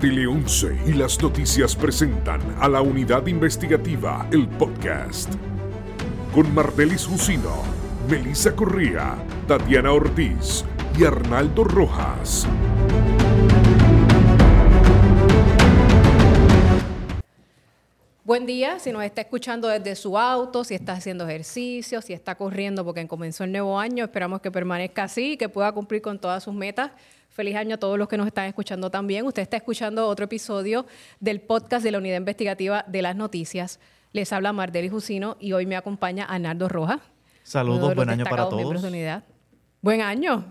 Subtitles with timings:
[0.00, 5.34] Tele 11 y las noticias presentan a la unidad investigativa El Podcast.
[6.34, 7.62] Con Martelis Jusino,
[8.08, 10.64] Melissa Corría, Tatiana Ortiz
[10.98, 12.46] y Arnaldo Rojas.
[18.24, 22.36] Buen día, si nos está escuchando desde su auto, si está haciendo ejercicio, si está
[22.36, 26.18] corriendo porque comenzó el nuevo año, esperamos que permanezca así y que pueda cumplir con
[26.18, 26.90] todas sus metas.
[27.40, 29.24] Feliz año a todos los que nos están escuchando también.
[29.24, 30.84] Usted está escuchando otro episodio
[31.20, 33.80] del podcast de la Unidad Investigativa de las Noticias.
[34.12, 37.00] Les habla Mardeli Jusino y hoy me acompaña Arnaldo Rojas.
[37.42, 38.84] Saludos, buen año para todos.
[39.80, 40.44] Buen año.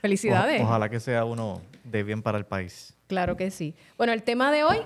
[0.00, 0.62] Felicidades.
[0.62, 2.94] ojalá que sea uno de bien para el país.
[3.06, 3.74] Claro que sí.
[3.98, 4.78] Bueno, el tema de hoy,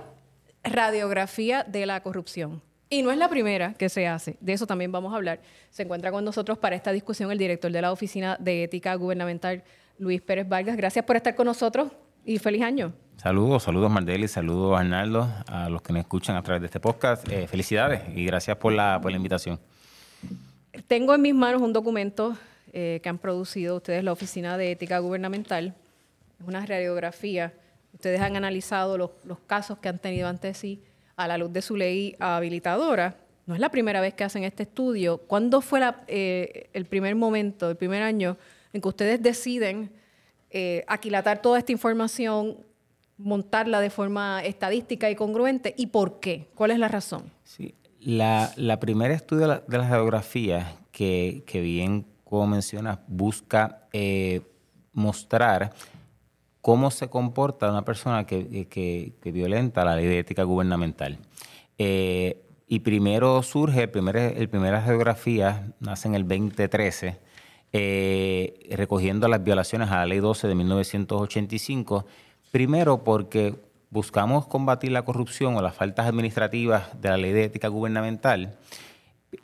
[0.65, 2.61] radiografía de la corrupción.
[2.91, 5.39] Y no es la primera que se hace, de eso también vamos a hablar.
[5.71, 9.63] Se encuentra con nosotros para esta discusión el director de la Oficina de Ética Gubernamental,
[10.03, 10.77] Luis Pérez Vargas.
[10.77, 11.93] Gracias por estar con nosotros
[12.25, 12.93] y feliz año.
[13.17, 17.29] Saludos, saludos Mardeli, saludos Arnaldo, a los que me escuchan a través de este podcast.
[17.31, 19.61] Eh, felicidades y gracias por la, por la invitación.
[20.89, 22.37] Tengo en mis manos un documento
[22.73, 25.77] eh, que han producido ustedes, la Oficina de Ética Gubernamental.
[26.41, 27.53] Es una radiografía
[27.93, 29.11] ustedes han analizado los,
[29.47, 30.83] casos que han tenido ante sí
[31.15, 33.15] a la luz de su ley habilitadora.
[33.47, 35.19] No es la primera vez que hacen este estudio.
[35.19, 38.37] ¿Cuándo fue eh, el primer momento, el primer año
[38.73, 39.93] en que ustedes deciden
[40.51, 42.59] eh, aquilatar toda esta información,
[43.19, 45.75] montarla de forma estadística y congruente?
[45.77, 46.49] ¿Y por qué?
[46.55, 47.25] ¿Cuál es la razón?
[47.45, 54.41] Sí, la, primera estudio de la, geografía, que, bien como mencionas, busca eh,
[54.93, 55.73] mostrar
[56.61, 61.19] cómo se comporta una persona que, que, violenta la ley de ética gubernamental.
[61.79, 67.19] Eh, y primero surge, el primer, el primera geografía nace en el 2013,
[67.73, 72.05] eh, recogiendo las violaciones a la ley 12 de 1985,
[72.51, 73.55] primero porque
[73.91, 78.57] buscamos combatir la corrupción o las faltas administrativas de la ley de ética gubernamental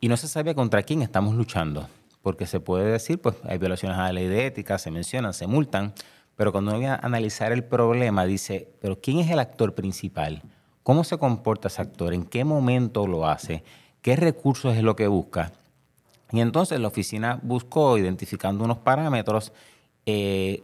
[0.01, 1.89] y no se sabía contra quién estamos luchando,
[2.23, 5.47] porque se puede decir, pues hay violaciones a la ley de ética, se mencionan, se
[5.47, 5.95] multan,
[6.37, 10.43] pero cuando uno viene a analizar el problema, dice, pero ¿quién es el actor principal?
[10.83, 12.15] ¿Cómo se comporta ese actor?
[12.15, 13.65] ¿En qué momento lo hace?
[14.03, 15.53] ¿Qué recursos es lo que busca?
[16.31, 19.53] Y entonces la oficina buscó, identificando unos parámetros,
[20.07, 20.63] eh,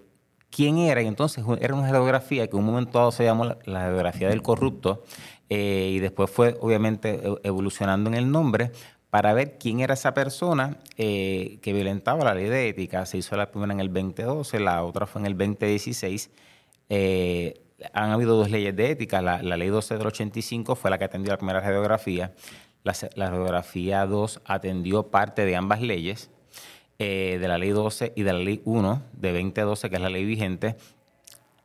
[0.51, 1.03] quién era.
[1.03, 4.43] Y entonces era una geografía que en un momento dado se llamó la, geografía del
[4.43, 5.05] corrupto.
[5.49, 8.73] Eh, y después fue obviamente e, evolucionando en el nombre
[9.15, 13.07] para ver quién era esa persona eh, que violentaba la ley de ética.
[13.07, 16.31] Se hizo la primera en el 2012, la otra fue en el 2016.
[16.89, 17.61] Eh,
[17.93, 19.23] han habido dos leyes de ética.
[19.23, 22.33] La, ley 12 del 85 fue la que atendió la primera radiografía.
[22.85, 26.31] La, radiografía 2 atendió parte de ambas leyes,
[26.99, 30.11] eh, de la ley 12 y de la ley 1 de 2012, que es la
[30.11, 30.77] ley vigente.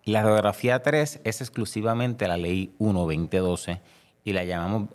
[0.06, 3.82] La radiografía 3 es exclusivamente la ley 1 2012
[4.24, 4.90] y la llamamos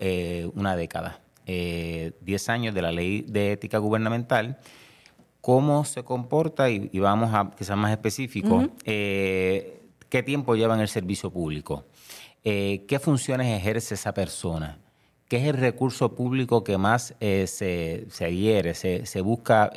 [0.54, 1.20] una década.
[1.46, 2.12] 10 eh,
[2.48, 4.58] años de la ley de ética gubernamental,
[5.40, 10.88] cómo se comporta, y, vamos a quizás más específico, eh, qué tiempo lleva en el
[10.88, 11.84] servicio público,
[12.44, 14.78] eh, qué funciones ejerce esa persona,
[15.28, 19.70] qué es el recurso público que más se, se, adhiere, se, busca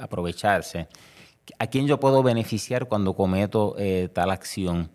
[0.00, 0.88] aprovecharse,
[1.58, 3.76] a quién yo puedo beneficiar cuando cometo
[4.12, 4.90] tal acción,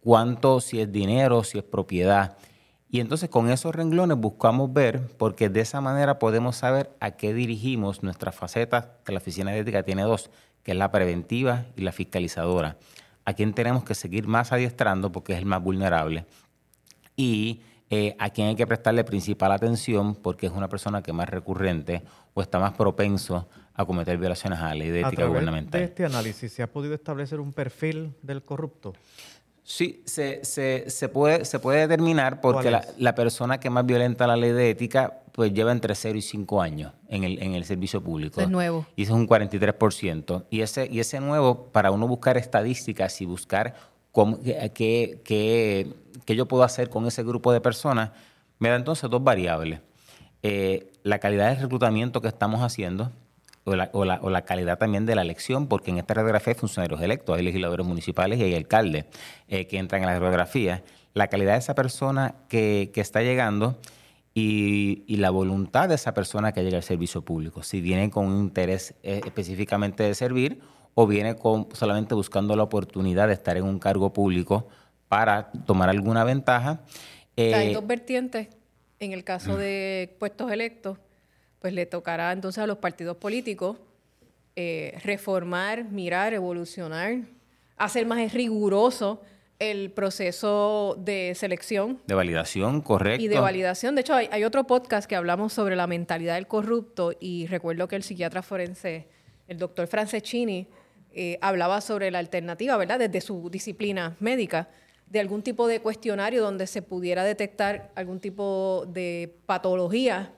[0.00, 2.36] cuánto, si es dinero, si es propiedad.
[2.92, 7.32] Y entonces con esos renglones buscamos ver, porque de esa manera podemos saber a qué
[7.32, 10.30] dirigimos nuestras facetas, que la oficina de ética tiene dos,
[10.62, 12.76] que es la preventiva y la fiscalizadora.
[13.24, 16.26] A quién tenemos que seguir más adiestrando porque es el más vulnerable.
[17.16, 17.62] Y
[17.94, 21.28] eh, a quién hay que prestarle principal atención porque es una persona que es más
[21.28, 25.78] recurrente o está más propenso a cometer violaciones a la ley de ética gubernamental.
[25.78, 28.94] De este análisis, ¿se ha podido establecer un perfil del corrupto?
[29.62, 34.26] Sí, se, se, se, puede, se puede determinar porque la, la, persona que más violenta
[34.26, 37.66] la ley de ética pues lleva entre 0 y 5 años en el, en el
[37.66, 38.40] servicio público.
[38.40, 38.86] es nuevo.
[38.96, 40.46] Y eso es un 43%.
[40.48, 43.74] Y ese, y ese nuevo, para uno buscar estadísticas y buscar
[44.74, 45.92] qué, qué,
[46.24, 48.10] qué yo puedo hacer con ese grupo de personas,
[48.58, 49.80] me da entonces dos variables.
[50.42, 53.10] Eh, la calidad del reclutamiento que estamos haciendo,
[53.64, 57.00] o la, o, la, calidad también de la elección, porque en esta radiografía hay funcionarios
[57.00, 59.04] electos, hay legisladores municipales y hay alcaldes
[59.48, 60.82] eh, que entran en la radiografía.
[61.14, 63.78] La calidad de esa persona que, que está llegando
[64.34, 68.26] y, y, la voluntad de esa persona que llega al servicio público, si viene con
[68.26, 70.60] un interés eh, específicamente de servir
[70.94, 74.68] o viene con, solamente buscando la oportunidad de estar en un cargo público
[75.08, 76.80] para tomar alguna ventaja.
[77.36, 78.48] hay eh, dos vertientes
[78.98, 80.98] en el caso de puestos electos
[81.60, 83.78] pues le tocará entonces a los partidos políticos
[84.56, 87.20] eh, reformar, mirar, evolucionar,
[87.76, 89.22] hacer más riguroso
[89.58, 92.00] el proceso de selección.
[92.06, 93.24] De validación, correcto.
[93.24, 93.94] Y de validación.
[93.94, 97.86] De hecho, hay, hay, otro podcast que hablamos sobre la mentalidad del corrupto y recuerdo
[97.86, 99.06] que el psiquiatra forense,
[99.46, 100.66] el doctor Franceschini,
[101.14, 102.98] eh, hablaba sobre la alternativa, ¿verdad?
[102.98, 104.68] Desde su disciplina médica,
[105.06, 110.32] de algún tipo de cuestionario donde se pudiera detectar algún tipo de patología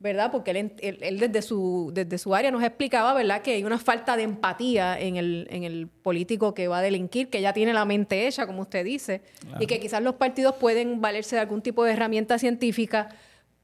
[0.00, 0.30] ¿verdad?
[0.30, 4.22] Porque él, desde, su, desde su área nos explicaba, ¿verdad?, que hay una falta de
[4.22, 8.28] empatía en el, en el político que va a delinquir, que ya tiene la mente
[8.28, 9.22] hecha, como usted dice,
[9.58, 13.08] y que quizás los partidos pueden valerse de algún tipo de herramienta científica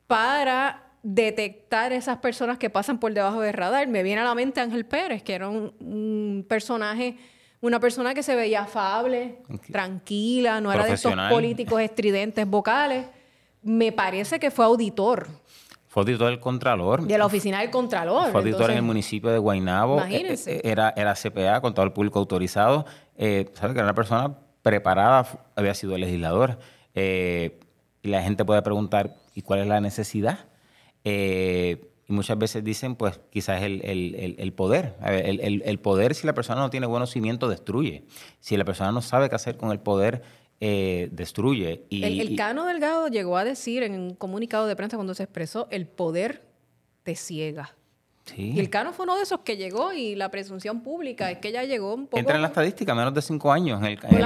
[0.09, 3.87] para detectar esas personas que pasan por debajo del radar.
[3.87, 7.17] Me viene a la mente Ángel Pérez, que era un, personaje
[7.61, 9.39] una persona que se veía afable,
[9.73, 13.06] tranquila, no era de esos políticos estridentes vocales.
[13.62, 15.29] Me parece que fue auditor
[15.95, 17.06] fue auditor del Contralor.
[17.06, 18.33] De la oficina del Contralor.
[18.33, 19.99] Fue auditor en el municipio de Guaynabo.
[19.99, 20.55] Imagínense.
[20.55, 22.85] Eh, eh, era, era CPA, todo el público autorizado.
[23.17, 25.25] Eh, ¿Sabe que era una persona preparada?
[25.55, 26.59] Había sido legislador.
[26.97, 27.61] Eh,
[28.03, 30.47] y la gente puede preguntar, ¿y cuál es la necesidad?
[31.05, 34.97] Y muchas veces dicen, pues quizás el, el, el poder.
[35.05, 38.05] El, el, poder, si la persona no tiene conocimiento, destruye.
[38.41, 40.23] Si la persona no sabe qué hacer con el poder,
[40.61, 41.85] eh, destruye.
[41.89, 45.67] Y, el, Cano Delgado llegó a decir en un comunicado de prensa cuando se expresó,
[45.71, 46.43] el poder
[47.03, 47.75] te ciega.
[48.37, 51.53] Y el Cano fue uno de esos que llegó y la presunción pública es que
[51.53, 52.19] ya llegó un poco...
[52.19, 54.21] Entra en la estadística, menos de cinco años en el, en,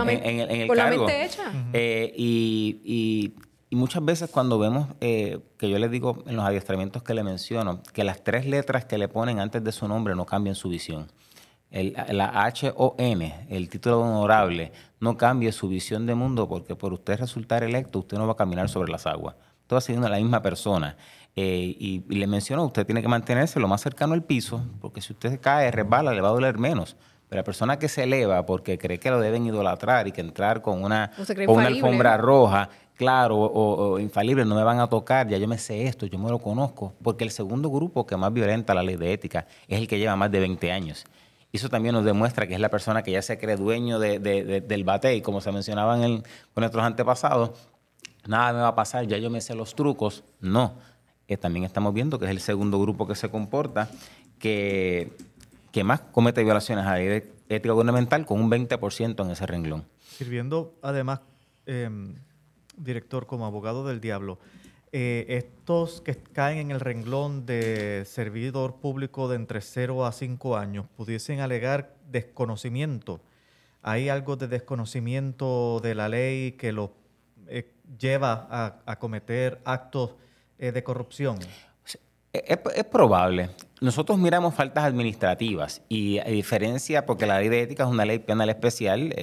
[0.69, 1.53] la mente hecha.
[1.73, 3.35] Eh, y,
[3.77, 7.83] muchas veces cuando vemos, eh, que yo les digo en los adiestramientos que le menciono,
[7.93, 11.09] que las tres letras que le ponen antes de su nombre no cambian su visión
[11.71, 17.19] el, la H-O-N, el título honorable, no cambie su visión de mundo porque por usted
[17.19, 19.37] resultar electo, usted no va a caminar sobre las aguas.
[19.67, 20.97] Todo va siendo la misma persona.
[21.37, 25.13] Eh, y, le menciono, usted tiene que mantenerse lo más cercano al piso, porque si
[25.13, 26.97] usted cae, resbala, le va a doler menos.
[27.29, 30.63] Pero la persona que se eleva porque cree que lo deben idolatrar y que entrar
[30.63, 31.11] con una,
[31.45, 35.57] con una alfombra roja, claro, o, infalible, no me van a tocar, ya yo me
[35.57, 38.97] sé esto, yo me lo conozco, porque el segundo grupo que más violenta la ley
[38.97, 41.05] de ética es el que lleva más de 20 años.
[41.53, 44.85] Eso también nos demuestra que es la persona que ya se cree dueño de, del
[44.85, 46.23] bate y como se mencionaba en
[46.53, 47.53] con nuestros antepasados,
[48.27, 50.25] nada me va a pasar, ya yo me sé los trucos.
[50.41, 50.75] No,
[51.29, 53.89] eh, también estamos viendo que es el segundo grupo que se comporta,
[54.41, 55.13] que,
[55.71, 59.47] que más comete violaciones a la ley de ética gubernamental con un 20% en ese
[59.47, 59.85] renglón.
[60.01, 61.21] Sirviendo además,
[61.65, 62.17] em,
[62.79, 64.39] director, como abogado del diablo,
[64.91, 70.57] eh, estos que caen en el renglón de servidor público de entre 0 a 5
[70.57, 73.21] años pudiesen alegar desconocimiento.
[73.83, 76.91] ¿Hay algo de desconocimiento de la ley que los
[77.49, 80.15] eh, lleva a, cometer actos
[80.59, 81.39] eh, de corrupción?
[82.33, 83.51] Es, probable.
[83.81, 88.19] Nosotros miramos faltas administrativas y a diferencia, porque la ley de ética es una ley
[88.19, 89.15] penal especial,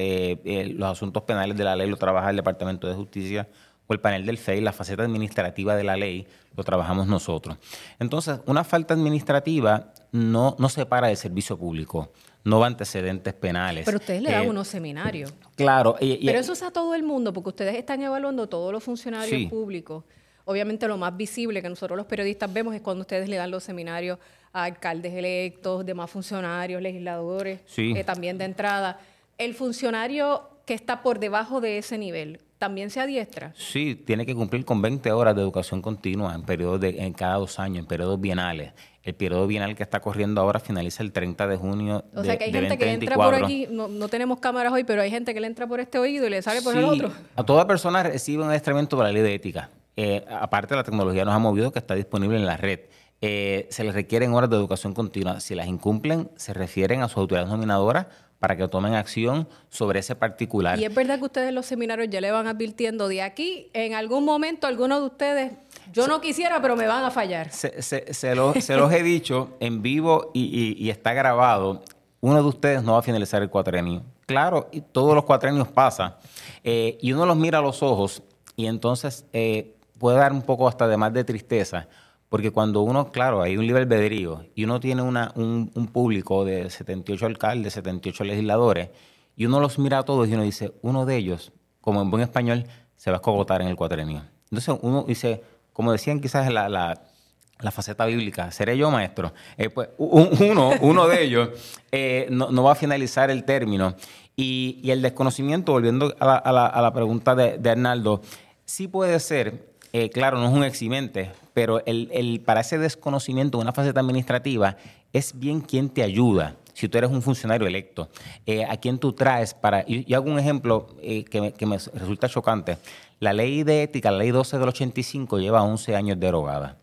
[0.44, 3.48] los asuntos penales de la ley lo trabaja el Departamento de Justicia
[3.88, 7.58] o el panel del FEI, la faceta administrativa de la ley, lo trabajamos nosotros.
[8.00, 12.12] Entonces, una falta administrativa no, no separa del servicio público,
[12.44, 13.86] no va antecedentes penales.
[13.86, 15.34] Pero ustedes le dan eh, unos seminarios.
[15.56, 15.96] Claro.
[16.00, 20.04] Pero eso es a todo el mundo, porque ustedes están evaluando todos los funcionarios públicos.
[20.46, 23.64] Obviamente lo más visible que nosotros los periodistas vemos es cuando ustedes le dan los
[23.64, 24.20] seminarios
[24.54, 29.00] a alcaldes electos, demás funcionarios, legisladores, eh, también de entrada.
[29.38, 33.54] El funcionario que está por debajo de ese nivel, también se adiestra?
[33.56, 37.36] Sí, tiene que cumplir con 20 horas de educación continua en periodos de, en cada
[37.36, 38.72] dos años, en periodos bienales.
[39.04, 42.06] El periodo bienal que está corriendo ahora finaliza el 30 de junio.
[42.16, 45.12] O sea que hay gente que entra por aquí, no, tenemos cámaras hoy, pero hay
[45.12, 47.12] gente que le entra por este oído y le sale por el otro.
[47.36, 49.70] A toda persona recibe un adiestramiento para la ley de ética.
[49.98, 52.82] Eh, aparte, la tecnología nos ha movido que está disponible en la red.
[53.22, 55.40] Eh, se les requieren horas de educación continua.
[55.40, 58.08] Si las incumplen, se refieren a sus autoridades nominadoras
[58.40, 60.78] para que tomen acción sobre ese particular.
[60.78, 63.94] Y es verdad que ustedes en los seminarios ya le van advirtiendo de aquí, en
[63.94, 65.54] algún momento algunos de ustedes,
[65.94, 67.52] yo no quisiera, pero me van a fallar.
[67.52, 71.84] Se, se, los he dicho en vivo y, está grabado,
[72.22, 74.04] uno de ustedes no va a finalizar el cuatrenio.
[74.26, 76.16] Claro, y todos los cuatrenios pasan.
[76.64, 78.22] Eh, y uno los mira a los ojos
[78.56, 81.88] y entonces eh, puede dar un poco hasta de más de tristeza
[82.30, 86.70] porque cuando uno, claro, hay un libre albedrío y uno tiene una, un, público de
[86.70, 88.90] 78 alcaldes, 78 legisladores,
[89.36, 92.24] y uno los mira a todos y uno dice, uno de ellos, como en buen
[92.24, 94.24] español, se va a escogotar en el cuatrenio.
[94.52, 99.34] Entonces uno dice, como decían quizás la, la, faceta bíblica, seré yo maestro.
[99.58, 101.50] Eh, pues uno, uno de ellos
[101.92, 103.96] eh, no, va a finalizar el término.
[104.36, 108.22] Y, el desconocimiento, volviendo a la, a la, pregunta de, de Arnaldo,
[108.66, 113.72] sí puede ser eh, claro, no es un eximente, pero el, para ese desconocimiento, una
[113.72, 114.76] faceta administrativa,
[115.14, 116.58] es bien quien te ayuda.
[116.74, 118.10] si tú eres un funcionario electo,
[118.46, 119.86] eh, a quién tú traes para...
[119.88, 122.78] Y, hago un ejemplo eh, que, me, que, me, resulta chocante.
[123.22, 126.78] La ley de ética, la ley 12 del 85, lleva 11 años derogada.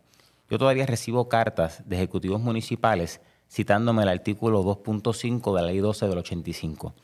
[0.49, 6.09] Yo todavía recibo cartas de ejecutivos municipales citándome el artículo 2.5 de la ley 12
[6.09, 6.95] del 85.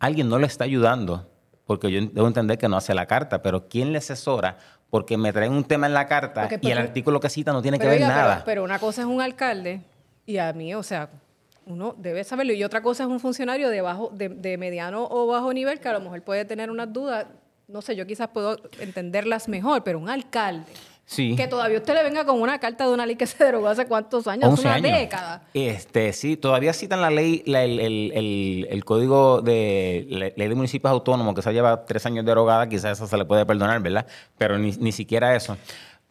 [0.00, 1.30] Alguien no le está ayudando,
[1.68, 4.56] porque yo debo entender que no hace la carta, pero ¿quién le asesora?
[4.90, 7.78] Porque me traen un tema en la carta y el artículo que cita no tiene
[7.78, 8.42] que ver nada.
[8.44, 9.82] Pero, una cosa es un alcalde
[10.24, 11.10] y a mí, o sea,
[11.66, 12.52] uno debe saberlo.
[12.54, 15.92] Y otra cosa es un funcionario de, bajo, de mediano o bajo nivel que a
[15.92, 17.26] lo mejor puede tener unas dudas.
[17.66, 20.72] No sé, yo quizás puedo entenderlas mejor, pero un alcalde
[21.16, 23.86] que todavía usted le venga con una carta de una ley que se derogó hace
[23.86, 25.42] cuántos años, hace una década.
[25.54, 31.52] Este, sí, todavía citan la ley, el, código de ley de municipios autónomos, que se
[31.52, 34.06] lleva tres años derogada, quizás eso se le puede perdonar, ¿verdad?
[34.36, 35.56] Pero ni, ni siquiera eso.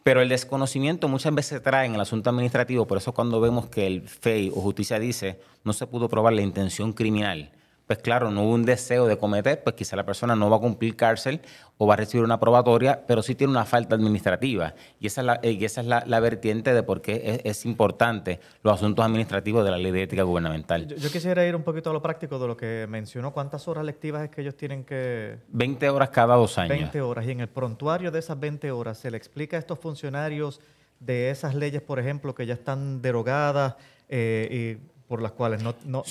[0.02, 3.86] Pero el desconocimiento muchas veces trae en el asunto administrativo, por eso cuando vemos que
[3.86, 7.52] el FEI o justicia dice no se pudo probar la intención criminal
[7.88, 10.60] pues claro, no hubo un deseo de cometer, pues quizá la persona no va a
[10.60, 11.40] cumplir cárcel
[11.78, 14.74] o va a recibir una probatoria, pero sí tiene una falta administrativa.
[15.00, 18.74] Y esa es la, y esa es la, vertiente de por qué es, importante los
[18.74, 20.86] asuntos administrativos de la ley de ética gubernamental.
[20.86, 23.32] Yo, quisiera ir un poquito a lo práctico de lo que mencionó.
[23.32, 25.38] ¿Cuántas horas lectivas es que ellos tienen que...?
[25.48, 26.76] 20 horas cada dos años.
[26.78, 27.24] 20 horas.
[27.24, 30.60] Y en el prontuario de esas 20 horas, ¿se le explica a estos funcionarios
[31.00, 33.76] de esas leyes, por ejemplo, que ya están derogadas
[34.10, 36.04] eh, y por las cuales no, no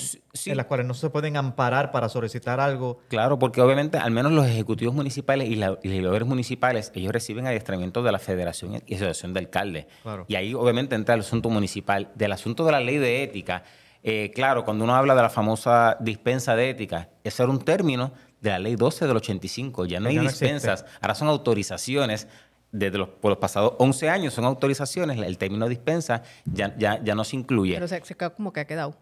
[0.44, 3.00] en las cuales no se pueden amparar para solicitar algo.
[3.08, 8.02] Claro, porque obviamente al menos los ejecutivos municipales y, los legisladores municipales, ellos reciben adiestramiento
[8.02, 9.86] de la Federación y Asociación de Alcaldes.
[10.26, 12.10] Y ahí obviamente entra el asunto municipal.
[12.16, 13.62] Del asunto de la ley de ética,
[14.02, 18.12] eh, claro, cuando uno habla de la famosa dispensa de ética, ese era un término
[18.40, 22.28] de la ley 12 del 85, ya no hay dispensas, ahora son autorizaciones
[22.72, 27.14] desde los, por los pasados 11 años son autorizaciones, el término dispensa ya, ya, ya
[27.14, 27.74] no se incluye.
[27.74, 28.94] Pero se, se como que ha quedado.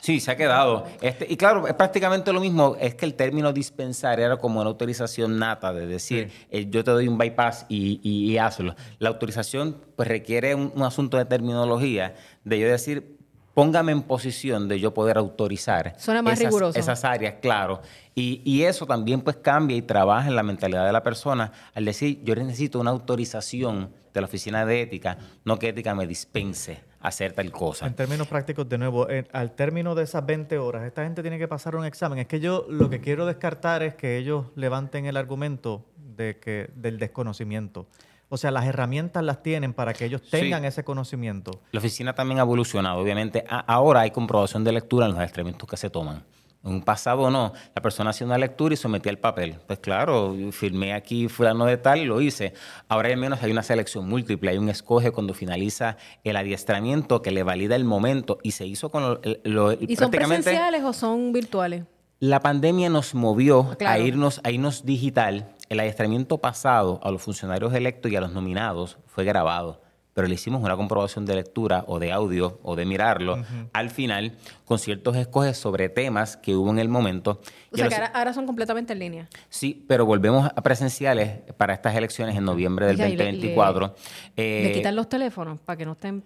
[0.00, 0.86] Sí, se ha quedado.
[1.02, 2.76] Este, y claro, es prácticamente lo mismo.
[2.80, 6.90] Es que el término dispensar era como una autorización nata, de decir, eh, yo te
[6.90, 8.74] doy un bypass y, y, hazlo.
[8.98, 12.14] La autorización pues requiere un, un, asunto de terminología,
[12.44, 13.18] de yo decir,
[13.54, 17.80] póngame en posición de yo poder autorizar esas, áreas, claro.
[18.14, 22.20] Y, eso también pues cambia y trabaja en la mentalidad de la persona al decir,
[22.22, 27.32] yo necesito una autorización de la oficina de ética, no que ética me dispense hacer
[27.32, 27.86] tal cosa.
[27.86, 31.48] En términos prácticos, de nuevo, al término de esas 20 horas, esta gente tiene que
[31.48, 32.18] pasar un examen.
[32.18, 36.70] Es que yo lo que quiero descartar es que ellos levanten el argumento de que,
[36.74, 37.86] del desconocimiento.
[38.32, 41.60] O sea, las herramientas las tienen para que ellos tengan ese conocimiento.
[41.72, 43.00] La oficina también ha evolucionado.
[43.00, 46.22] Obviamente, ahora hay comprobación de lectura en los experimentos que se toman.
[46.62, 47.52] En un pasado no.
[47.74, 49.56] La persona hacía una lectura y sometía el papel.
[49.66, 52.52] Pues claro, firmé aquí fulano de tal y lo hice.
[52.88, 54.52] Ahora al menos hay una selección múltiple.
[54.52, 58.90] Hay un escoge cuando finaliza el adiestramiento que le valida el momento y se hizo
[58.90, 59.72] con lo...
[59.72, 61.84] ¿Y son presenciales o son virtuales?
[62.20, 67.72] La pandemia nos movió a, irnos, a irnos digital el adiestramiento pasado a los funcionarios
[67.72, 69.80] electos y a los nominados fue grabado,
[70.12, 74.36] pero le hicimos una comprobación de lectura o de audio o de mirarlo al final
[74.66, 77.40] con ciertos escoges sobre temas que hubo en el momento.
[77.72, 79.28] O sea, que ahora, son completamente en línea.
[79.48, 83.94] Sí, pero volvemos a presenciales para estas elecciones en noviembre del 2024.
[84.36, 86.22] Le, le quitan los teléfonos para que no estén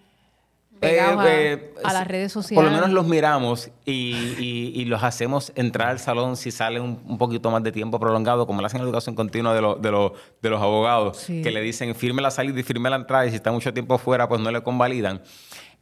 [0.81, 2.57] eh, eh, a, las redes sociales.
[2.57, 7.51] Por lo menos los miramos y, los hacemos entrar al salón si sale un, poquito
[7.51, 11.51] más de tiempo prolongado, como lo hacen en educación continua de, de, los abogados, que
[11.51, 14.29] le dicen firme la salida y firme la entrada y si está mucho tiempo fuera,
[14.29, 15.23] pues no le convalidan.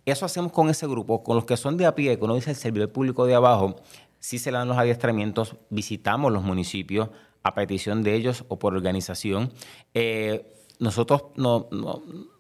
[0.05, 2.57] Eso hacemos con ese grupo, con los que son de a pie, como dice el
[2.57, 3.77] servidor público de abajo,
[4.19, 7.11] si se le dan los adiestramientos, visitamos los municipios
[7.43, 9.53] a petición de ellos o por organización.
[9.95, 11.69] Eh, nosotros no,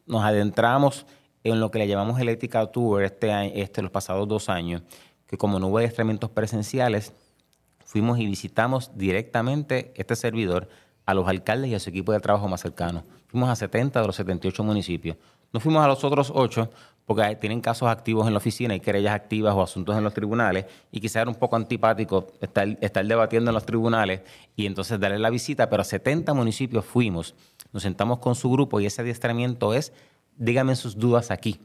[0.06, 1.06] nos adentramos
[1.44, 4.82] en lo que le llamamos el Ethical Tour este, este, los pasados dos años,
[5.26, 7.12] que como no hubo adiestramientos presenciales,
[7.84, 10.68] fuimos y visitamos directamente este servidor
[11.04, 13.02] a los alcaldes y a su equipo de trabajo más cercano.
[13.26, 15.16] Fuimos a 70 de los 78 municipios.
[15.52, 16.70] No fuimos a los otros ocho
[17.04, 20.66] porque tienen casos activos en la oficina y querellas activas o asuntos en los tribunales
[20.90, 24.20] y quizá era un poco antipático estar, estar debatiendo en los tribunales
[24.56, 27.34] y entonces darle la visita, pero a 70 municipios fuimos,
[27.72, 29.92] nos sentamos con su grupo y ese adiestramiento es
[30.36, 31.60] dígame sus dudas aquí.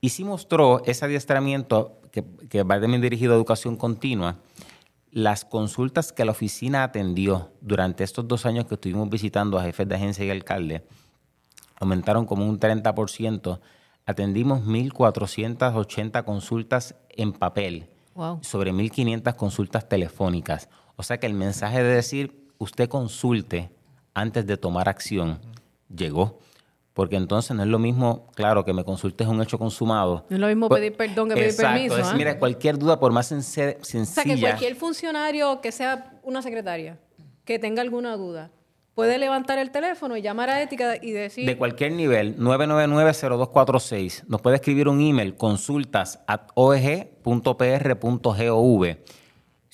[0.00, 4.36] Y sí mostró ese adiestramiento que, que va también dirigido a educación continua,
[5.10, 9.88] las consultas que la oficina atendió durante estos dos años que estuvimos visitando a jefes
[9.88, 10.84] de agencia y alcalde
[11.80, 13.60] aumentaron como un 30%.
[14.06, 17.88] Atendimos 1.480 consultas en papel,
[18.40, 20.68] sobre 1.500 consultas telefónicas.
[20.96, 23.70] O sea que el mensaje de decir, usted consulte
[24.14, 25.40] antes de tomar acción,
[25.94, 26.38] llegó
[26.98, 30.26] porque entonces no es lo mismo, claro, que me consultes un hecho consumado.
[30.30, 31.96] No es lo mismo Pues, pedir perdón que pedir exacto, permiso.
[31.96, 32.14] es, ¿ah?
[32.16, 34.24] mira, cualquier duda, por más sense- o sencilla...
[34.24, 36.98] sea, que cualquier funcionario que sea una secretaria
[37.44, 38.50] que tenga alguna duda
[38.96, 44.24] puede levantar el teléfono y llamar a ética y decir De cualquier nivel, 999-0246.
[44.26, 46.48] Nos puede escribir un email, consultas at.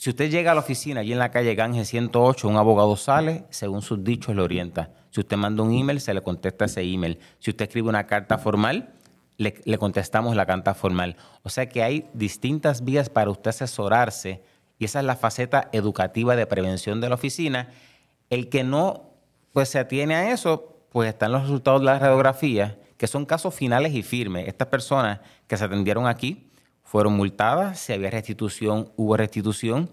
[0.04, 3.46] Si usted llega a la oficina allí en la calle Gange 108, un abogado sale,
[3.48, 4.90] según sus dichos le orienta.
[5.08, 7.18] Si usted manda un email, se le contesta ese email.
[7.38, 8.92] Si usted escribe una carta formal,
[9.38, 11.16] le, le contestamos la carta formal.
[11.42, 14.42] O sea que hay distintas vías para usted asesorarse
[14.78, 17.70] y esa es la faceta educativa de prevención de la oficina.
[18.28, 19.08] El que no
[19.54, 23.54] pues se atiene a eso, pues están los resultados de la radiografía, que son casos
[23.54, 24.48] finales y firmes.
[24.48, 26.50] Estas personas que se atendieron aquí
[26.94, 29.90] fueron multadas, si había restitución, hubo restitución.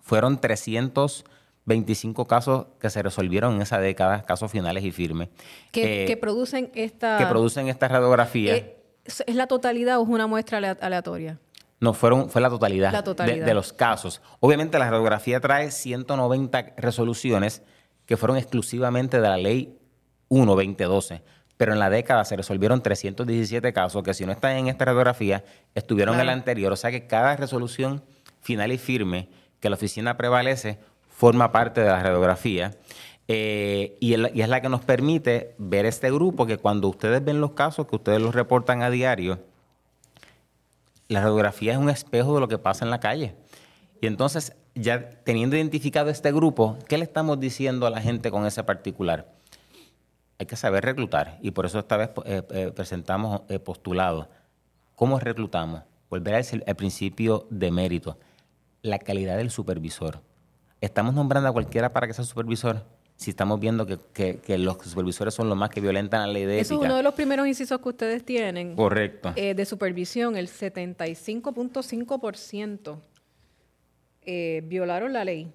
[0.00, 5.28] Fueron 325 casos que se resolvieron en esa década, casos finales y firmes.
[5.70, 8.56] que, Eh, que producen esta que producen esta radiografía.
[8.56, 11.38] eh, ¿Es la totalidad o es una muestra alea- aleatoria?
[11.78, 13.46] No, fueron, fue la totalidad, La de- totalidad.
[13.46, 14.20] De, los casos.
[14.40, 17.62] Obviamente la radiografía trae 190 resoluciones
[18.06, 19.78] que fueron exclusivamente de la ley
[20.30, 21.22] 1-2012,
[21.58, 25.44] pero en la década se resolvieron 317 casos que si no están en esta radiografía,
[25.74, 26.72] estuvieron en la anterior.
[26.72, 28.02] O sea que cada resolución
[28.40, 29.28] final y firme
[29.60, 30.78] que la oficina prevalece
[31.10, 32.74] forma parte de la radiografía.
[33.30, 37.22] Eh, y, el- y es la que nos permite ver este grupo que cuando ustedes
[37.22, 39.40] ven los casos, que ustedes los reportan a diario,
[41.08, 43.34] la radiografía es un espejo de lo que pasa en la calle.
[44.00, 48.46] Y entonces, ya teniendo identificado este grupo, ¿qué le estamos diciendo a la gente con
[48.46, 49.26] ese particular?
[50.38, 51.38] Hay que saber reclutar.
[51.42, 54.28] Y por eso esta vez eh, eh, presentamos eh, postulados.
[54.94, 55.82] ¿Cómo reclutamos?
[56.08, 58.16] Volver al, al principio de mérito.
[58.82, 60.20] La calidad del supervisor.
[60.80, 62.84] ¿Estamos nombrando a cualquiera para que sea supervisor?
[63.16, 66.44] Si estamos viendo que, que- que los supervisores son los más que violentan la ley
[66.44, 66.86] de Eso es ética.
[66.86, 68.76] uno de los primeros incisos que ustedes tienen.
[68.76, 69.32] Correcto.
[69.34, 72.96] eh, de supervisión, el 75.5%
[74.22, 75.46] eh, violaron la ley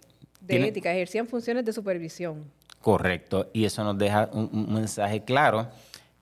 [0.42, 2.44] de Tiene- ética, ejercían funciones de supervisión.
[2.84, 3.50] Correcto.
[3.54, 5.70] Y eso nos deja un, mensaje claro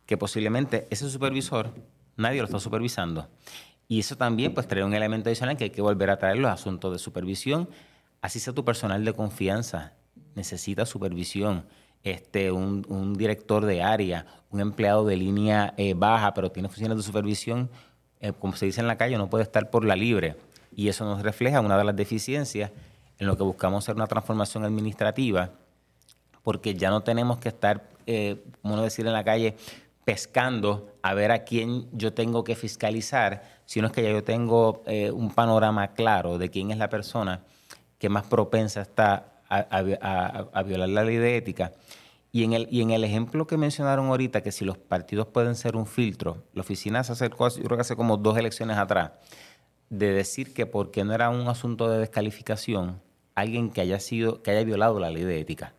[0.05, 1.71] que posiblemente ese supervisor
[2.15, 3.27] nadie lo está supervisando.
[3.87, 6.51] Y eso también pues trae un elemento adicional que hay que volver a traer los
[6.51, 7.67] asuntos de supervisión.
[8.21, 9.93] Así sea tu personal de confianza,
[10.35, 11.65] necesita supervisión.
[12.03, 16.95] Este, un, un director de área, un empleado de línea eh, baja, pero tiene funciones
[16.95, 17.71] de supervisión,
[18.19, 20.35] eh, como se dice en la calle, no puede estar por la libre.
[20.75, 22.69] Y eso nos refleja una de las deficiencias
[23.17, 25.53] en lo que buscamos hacer una transformación administrativa
[26.43, 29.55] porque ya no tenemos que estar, eh, como decir en la calle,
[30.05, 34.83] pescando a ver a quién yo tengo que fiscalizar, sino es que ya yo tengo
[34.87, 37.43] eh, un panorama claro de quién es la persona
[37.97, 39.59] que más propensa está a,
[40.53, 41.71] a- violar la ley de ética.
[42.31, 45.55] Y en, el, y en el ejemplo que mencionaron ahorita, que si los partidos pueden
[45.55, 49.11] ser un filtro, la oficina se acercó, yo creo que hace como dos elecciones atrás,
[49.89, 53.01] de decir que porque no era un asunto de descalificación,
[53.35, 55.73] alguien que haya sido, que haya violado la ley de ética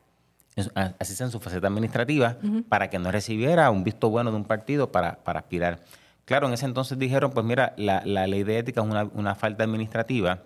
[0.99, 2.37] así sea en su faceta administrativa,
[2.69, 5.81] para que no recibiera un visto bueno de un partido para, para aspirar.
[6.25, 9.35] Claro, en ese entonces dijeron, pues mira, la, la ley de ética es una, una
[9.35, 10.41] falta administrativa,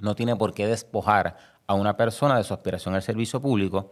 [0.00, 3.90] no tiene por qué despojar a una persona de su aspiración al servicio público.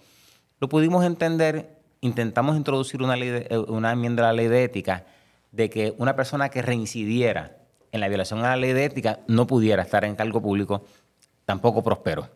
[0.61, 4.65] Lo pudimos entender, intentamos introducir una, ley de- eh, una enmienda a la ley de
[4.65, 5.05] ética
[5.53, 7.57] de que una persona que reincidiera
[7.93, 10.85] en la violación a la ley de ética no pudiera estar en cargo público,
[11.45, 12.29] tampoco prosperó.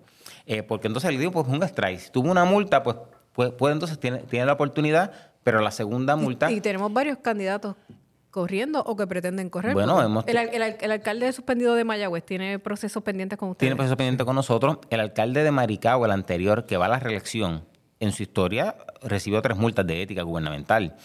[0.46, 1.98] Eh, porque entonces le digo, pues un strike.
[2.00, 2.96] Si tuvo una multa, pues,
[3.32, 6.50] pues, pues entonces tiene, tiene la oportunidad, pero la segunda multa...
[6.50, 7.76] Y tenemos varios candidatos
[8.30, 9.72] corriendo o que pretenden correr.
[9.74, 13.60] Bueno, hemos- el, el al- el alcalde suspendido de Mayagüez tiene procesos pendientes con ustedes.
[13.68, 14.78] Tiene proceso pendiente con nosotros.
[14.90, 17.64] El alcalde de Maricao, el anterior, que va a la reelección,
[18.00, 20.96] en su historia recibió tres multas de ética gubernamental.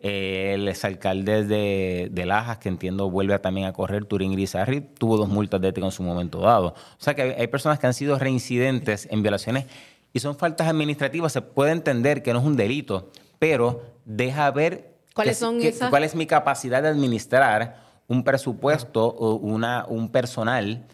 [0.00, 4.80] Eh, el exalcalde de, de Lajas, que entiendo vuelve a- también a correr, Turín Grisarri,
[4.80, 6.68] tuvo dos multas de ética en su momento dado.
[6.68, 9.66] O sea que hay, hay personas que han sido reincidentes en violaciones
[10.12, 11.32] y son faltas administrativas.
[11.32, 15.68] Se puede entender que no es un delito, pero deja ver ¿Cuáles que- son que-
[15.68, 15.90] esas?
[15.90, 20.86] cuál es mi capacidad de administrar un presupuesto o una, un personal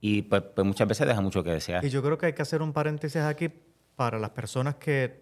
[0.00, 1.84] y pues, pues muchas veces deja mucho que desear.
[1.84, 3.48] Y yo creo que hay que hacer un paréntesis aquí
[3.96, 5.20] para las personas que,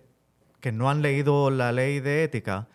[0.60, 2.68] que no han leído la ley de ética,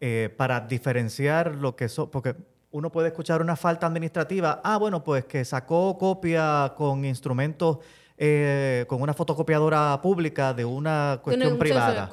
[0.00, 2.36] eh, para diferenciar lo que son, porque
[2.70, 7.78] uno puede escuchar una falta administrativa, ah, bueno, pues que sacó copia con instrumentos,
[8.18, 12.08] eh, con una fotocopiadora pública de una cuestión privada.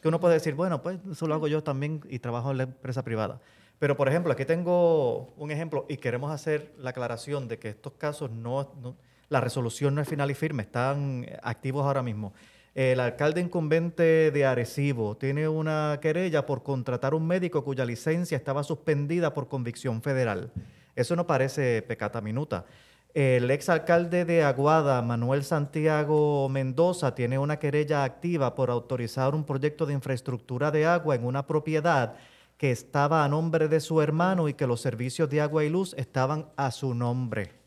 [0.00, 2.62] Que uno puede decir, bueno, pues eso lo hago yo también y trabajo en la
[2.64, 3.40] empresa privada.
[3.78, 7.92] Pero, por ejemplo, aquí tengo un ejemplo y queremos hacer la aclaración de que estos
[7.92, 8.96] casos no, no-
[9.28, 12.32] la resolución no es final y firme, están activos ahora mismo.
[12.78, 18.62] El alcalde incumbente de Arecibo tiene una querella por contratar un médico cuya licencia estaba
[18.62, 20.52] suspendida por convicción federal.
[20.94, 22.66] Eso no parece pecata minuta.
[23.14, 29.84] El exalcalde de Aguada, Manuel Santiago Mendoza, tiene una querella activa por autorizar un proyecto
[29.84, 32.14] de infraestructura de agua en una propiedad
[32.58, 35.96] que estaba a nombre de su hermano y que los servicios de agua y luz
[35.98, 37.57] estaban a su nombre.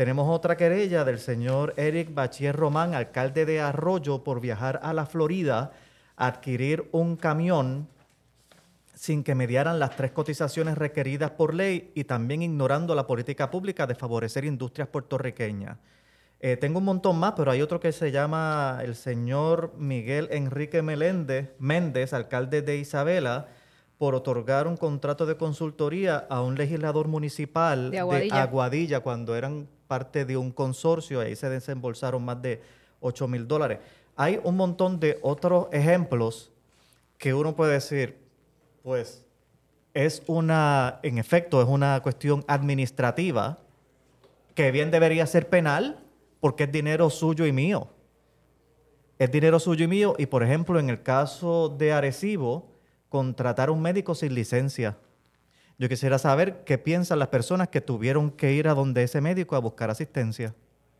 [0.00, 5.04] Tenemos otra querella del señor Eric Bachier Román, alcalde de Arroyo, por viajar a la
[5.04, 5.72] Florida
[6.16, 7.86] a adquirir un camión
[8.94, 13.86] sin que mediaran las tres cotizaciones requeridas por ley y también ignorando la política pública
[13.86, 15.76] de favorecer industrias puertorriqueñas.
[16.40, 20.80] Eh, tengo un montón más, pero hay otro que se llama el señor Miguel Enrique
[20.80, 23.48] Meléndez, Méndez, alcalde de Isabela,
[24.00, 28.42] por otorgar un contrato de consultoría a un legislador municipal De Aguadilla.
[28.42, 32.62] Aguadilla cuando eran parte de un consorcio, ahí se desembolsaron más de
[33.00, 33.78] 8 mil dólares.
[34.16, 36.50] Hay un montón de otros ejemplos
[37.18, 38.16] que uno puede decir,
[38.82, 39.26] pues
[39.92, 43.58] es una, en efecto, es una cuestión administrativa
[44.54, 45.98] que bien debería ser penal
[46.40, 47.88] porque es dinero suyo y mío.
[49.18, 52.70] Es dinero suyo y mío y, por ejemplo, en el caso de Arecibo,
[53.10, 54.96] contratar un médico sin licencia.
[55.78, 59.56] Yo quisiera saber qué piensan las personas que tuvieron que ir a donde ese médico
[59.56, 60.54] a buscar asistencia.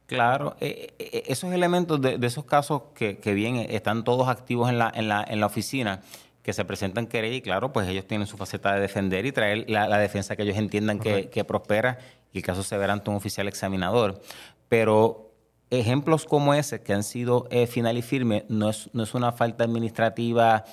[0.07, 4.68] Claro, eh, eh, esos elementos de, de esos casos que, que bien están todos activos
[4.68, 6.03] en la, en la, en la oficina,
[6.42, 9.70] que se presentan querella y claro, pues ellos tienen su faceta de defender y traer
[9.70, 11.99] la, la defensa que ellos entiendan que, que prospera
[12.33, 14.20] y el caso se verá ante un oficial examinador.
[14.68, 15.31] Pero
[15.70, 19.31] ejemplos como ese que han sido eh, final y firme no es, no es una
[19.31, 20.64] falta administrativa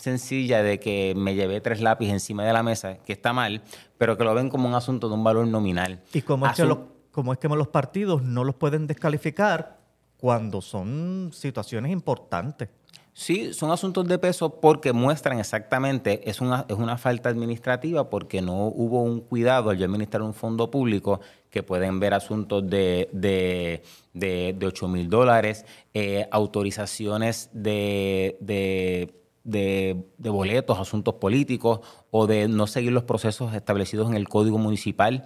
[0.00, 3.62] sencilla de que me llevé tres lápices encima de la mesa, que está mal,
[3.98, 6.00] pero que lo ven como un asunto de un valor nominal.
[6.12, 6.78] ¿Y cómo es, que los,
[7.10, 9.78] cómo es que los partidos no los pueden descalificar
[10.16, 12.68] cuando son situaciones importantes?
[13.12, 18.40] Sí, son asuntos de peso porque muestran exactamente, es una, es una falta administrativa porque
[18.40, 23.10] no hubo un cuidado al yo administrar un fondo público que pueden ver asuntos de,
[23.12, 23.82] de,
[24.14, 32.48] de, de 8 mil dólares, eh, autorizaciones de, de, de, boletos, asuntos políticos o de
[32.48, 35.24] no seguir los procesos establecidos en el Código Municipal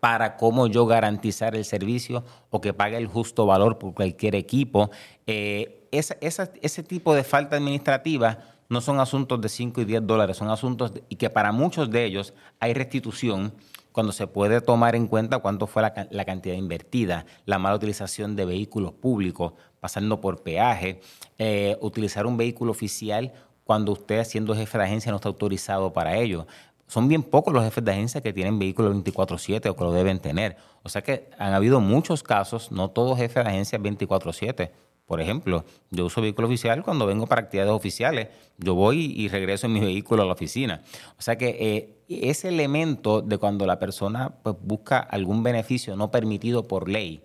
[0.00, 4.90] para cómo yo garantizar el servicio o que pague el justo valor por cualquier equipo.
[5.26, 10.50] Eh, ese tipo de falta administrativa no son asuntos de 5 y 10 dólares, son
[10.50, 13.54] asuntos y que para muchos de ellos hay restitución
[13.92, 18.44] cuando se puede tomar en cuenta cuánto fue la cantidad invertida, la mala utilización de
[18.44, 19.52] vehículos públicos,
[19.84, 21.02] pasando por peaje,
[21.36, 26.16] eh, utilizar un vehículo oficial cuando usted siendo jefe de agencia no está autorizado para
[26.16, 26.46] ello.
[26.86, 30.20] Son bien pocos los jefes de agencia que tienen vehículos 24/7 o que lo deben
[30.20, 30.56] tener.
[30.84, 34.72] O sea que han habido muchos casos, no todos jefes de agencia 24/7.
[35.04, 38.28] Por ejemplo, yo uso vehículo oficial cuando vengo para actividades oficiales.
[38.56, 40.80] Yo voy y regreso en mi vehículo a la oficina.
[41.18, 46.10] O sea que eh, ese elemento de cuando la persona pues, busca algún beneficio no
[46.10, 47.22] permitido por ley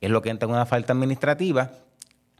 [0.00, 1.70] es lo que entra en una falta administrativa.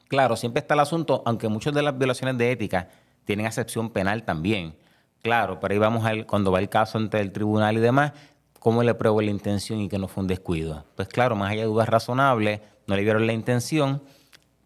[0.09, 2.89] Claro, siempre está el asunto, aunque muchas de las violaciones de ética
[3.25, 4.75] tienen acepción penal también.
[5.23, 8.13] Claro, pero ahí vamos al, cuando va el caso ante el tribunal y demás,
[8.59, 10.85] ¿cómo le pruebo la intención y que no fue un descuido?
[10.97, 14.03] Pues claro, más allá de dudas razonables, no le vieron la intención,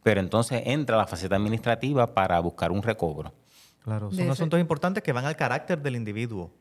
[0.02, 3.32] pero entonces entra la faceta administrativa para buscar un recobro.
[3.82, 6.52] Claro, De son ese- asuntos importantes que van al carácter del individuo,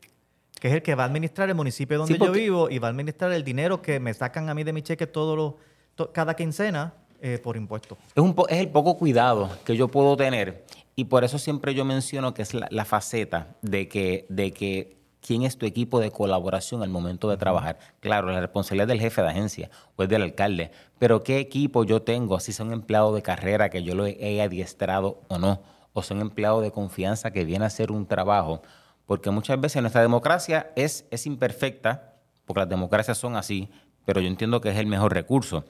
[0.59, 2.87] que es el que va a administrar el municipio donde Sí, yo vivo y va
[2.87, 5.53] a administrar el dinero que me sacan a mí de mi cheque todos los,
[5.95, 7.97] to- cada quincena eh, por impuestos.
[8.15, 11.73] Es, un po- es el poco cuidado que yo puedo tener y por eso siempre
[11.73, 15.99] yo menciono que es la, la faceta de que, de que quién es tu equipo
[15.99, 17.77] de colaboración al momento de trabajar.
[17.99, 21.83] Claro, la responsabilidad es del jefe de agencia o es del alcalde, pero qué equipo
[21.83, 25.61] yo tengo, si son empleados de carrera que yo lo he, he adiestrado o no,
[25.93, 28.61] o son empleados de confianza que vienen a hacer un trabajo,
[29.05, 33.69] porque muchas veces nuestra democracia es, es imperfecta, porque las democracias son así,
[34.05, 35.65] pero yo entiendo que es el mejor recurso.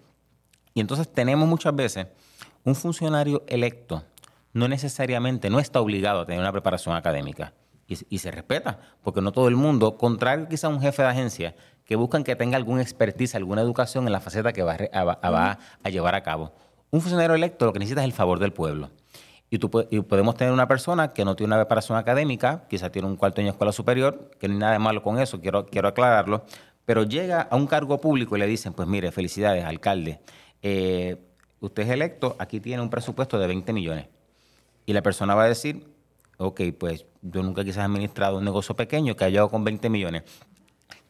[0.74, 2.08] Y entonces tenemos muchas veces
[2.64, 4.04] un funcionario electo
[4.54, 7.54] no necesariamente, no está obligado a tener una preparación académica.
[8.10, 11.98] Y, se respeta, porque no todo el mundo, contrario quizá un jefe de agencia, que
[11.98, 16.24] buscan que tenga algún expertise, alguna educación en la faceta que va a, llevar a
[16.24, 16.54] cabo.
[16.90, 18.92] Un funcionario electo lo que necesita es el favor del pueblo.
[19.50, 23.18] Y, tú, podemos tener una persona que no tiene una preparación académica, quizá tiene un
[23.18, 25.90] cuarto año de escuela superior, que no hay nada de malo con eso, quiero, quiero
[25.90, 26.46] aclararlo,
[26.86, 30.22] pero llega a un cargo público y le dicen, pues mire, felicidades, alcalde,
[30.62, 31.17] eh,
[31.60, 34.08] usted es electo, aquí tiene un presupuesto de 20 millones.
[34.86, 35.86] Y la persona va a decir,
[36.38, 39.89] ok, pues yo nunca quizás he administrado un negocio pequeño que ha llegado con 20
[39.89, 40.24] millones.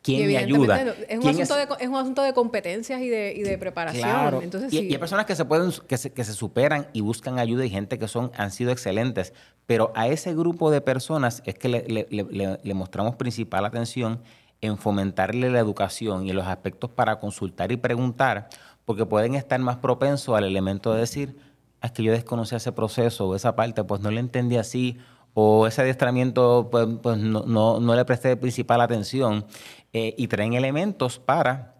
[0.02, 0.94] quién me ayuda.
[1.08, 4.10] Es un, asunto De, es un asunto de competencias y de, y de preparación.
[4.10, 4.42] Claro.
[4.42, 7.40] Entonces, y, y, hay personas que se pueden, que se, que se superan y buscan
[7.40, 9.34] ayuda y gente que son, han sido excelentes.
[9.66, 14.22] Pero a ese grupo de personas es que le, le, le mostramos principal atención
[14.62, 18.48] en fomentarle la educación y los aspectos para consultar y preguntar,
[18.92, 21.38] porque pueden estar más propensos al elemento de decir,
[21.80, 24.98] ah, es que yo desconocía ese proceso o esa parte, pues no le entendí así,
[25.34, 27.46] o ese adiestramiento pues, pues no,
[27.80, 29.46] no, le presté principal atención,
[29.94, 31.76] eh, y traen elementos para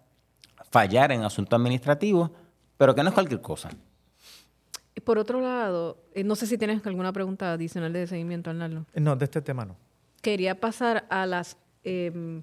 [0.70, 2.30] fallar en asuntos administrativos,
[2.78, 3.68] pero que no es cualquier cosa.
[5.04, 8.86] Por otro lado, eh, no sé si tienes alguna pregunta adicional de seguimiento, Arnaldo.
[8.94, 9.76] No, de este tema no.
[10.22, 11.58] Quería pasar a las...
[11.84, 12.42] Em,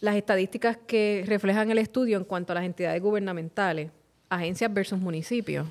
[0.00, 3.90] las estadísticas que reflejan el estudio en cuanto a las entidades gubernamentales,
[4.28, 5.66] agencias versus municipios.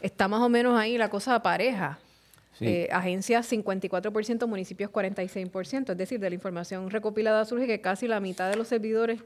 [0.00, 1.98] Está más o menos ahí la cosa pareja.
[2.62, 5.92] Eh, agencias 54%, municipios 46%.
[5.92, 9.22] Es decir, de la información recopilada surge que casi la mitad de los servidores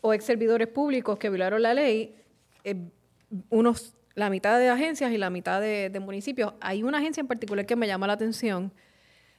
[0.00, 2.14] o ex servidores públicos que violaron la ley,
[2.64, 2.76] eh,
[3.50, 6.54] unos, la mitad de agencias y la mitad de municipios.
[6.60, 8.72] Hay una agencia en particular que me llama la atención,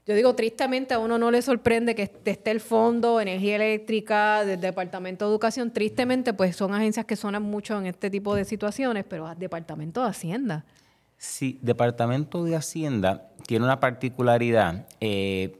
[0.05, 4.61] yo digo, tristemente a uno no le sorprende que esté el Fondo, Energía Eléctrica, del
[4.61, 5.71] Departamento de Educación.
[5.71, 10.09] Tristemente, pues son agencias que suenan mucho en este tipo de situaciones, pero Departamento de
[10.09, 10.63] Hacienda.
[11.17, 15.59] Sí, Departamento de Hacienda tiene una particularidad eh,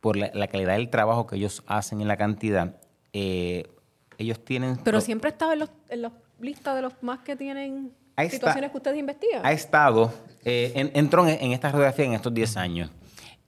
[0.00, 2.76] por la, calidad del trabajo que ellos hacen en la cantidad.
[3.12, 3.68] Eh,
[4.16, 4.78] ellos tienen...
[4.78, 7.92] Pero siempre ha estado en los, en listas de los más que tienen
[8.30, 9.44] situaciones que ustedes investigan.
[9.44, 10.12] Ha estado,
[10.44, 12.90] eh, entró en, esta radiografía en estos 10 años.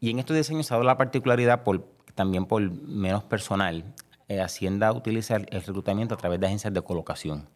[0.00, 3.84] Y en estos diseños se ha dado la particularidad, por, también por menos personal,
[4.28, 7.48] eh, Hacienda utiliza el, reclutamiento a través de agencias de colocación.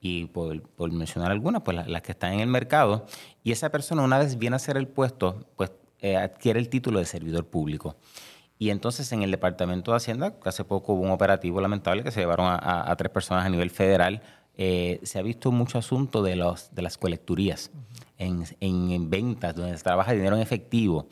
[0.00, 0.62] Y por,
[0.92, 3.06] mencionar algunas, pues las, que están en el mercado.
[3.44, 6.98] Y esa persona, una vez viene a hacer el puesto, pues eh, adquiere el título
[6.98, 7.96] de servidor público.
[8.58, 12.20] Y entonces en el Departamento de Hacienda, hace poco hubo un operativo lamentable que se
[12.20, 14.22] llevaron a, tres personas a nivel federal,
[14.54, 17.70] eh, se ha visto mucho asunto de, los, de las colecturías
[18.18, 21.08] en, en, ventas, donde se trabaja dinero en efectivo,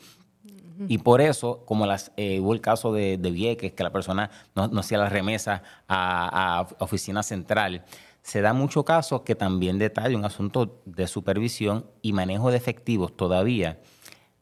[0.87, 4.69] y por eso, como las, eh, hubo el caso de, Vieques, que la persona no,
[4.79, 7.83] hacía la remesa a, oficina central,
[8.21, 13.15] se da mucho caso que también detalla un asunto de supervisión y manejo de efectivos
[13.15, 13.79] todavía.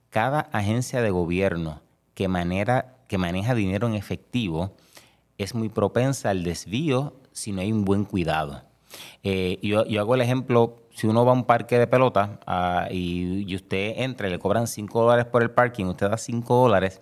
[0.10, 1.82] Cada agencia de gobierno
[2.14, 4.76] que, manera, que maneja dinero en efectivo
[5.38, 8.64] es muy propensa al desvío si no hay un buen cuidado.
[9.24, 12.88] Eh, yo, yo hago el ejemplo si uno va a un parque de pelota ah,
[12.90, 17.02] y, usted entra y le cobran 5 dólares por el parking, usted da 5 dólares,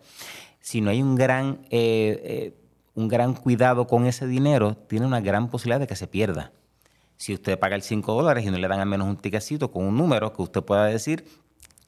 [0.60, 2.54] si no hay un gran, eh, eh,
[2.96, 6.52] un gran cuidado con ese dinero, tiene una gran posibilidad de que se pierda.
[7.16, 9.86] Si usted paga el 5 dólares y no le dan al menos un tiquecito con
[9.86, 11.26] un número que usted pueda decir,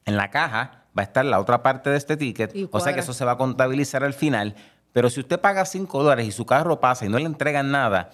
[0.06, 3.00] en la caja va a estar la otra parte de este ticket, o sea que
[3.00, 4.54] eso se va a contabilizar al final.
[4.94, 8.12] Pero si usted paga 5 dólares y su carro pasa y no le entregan nada,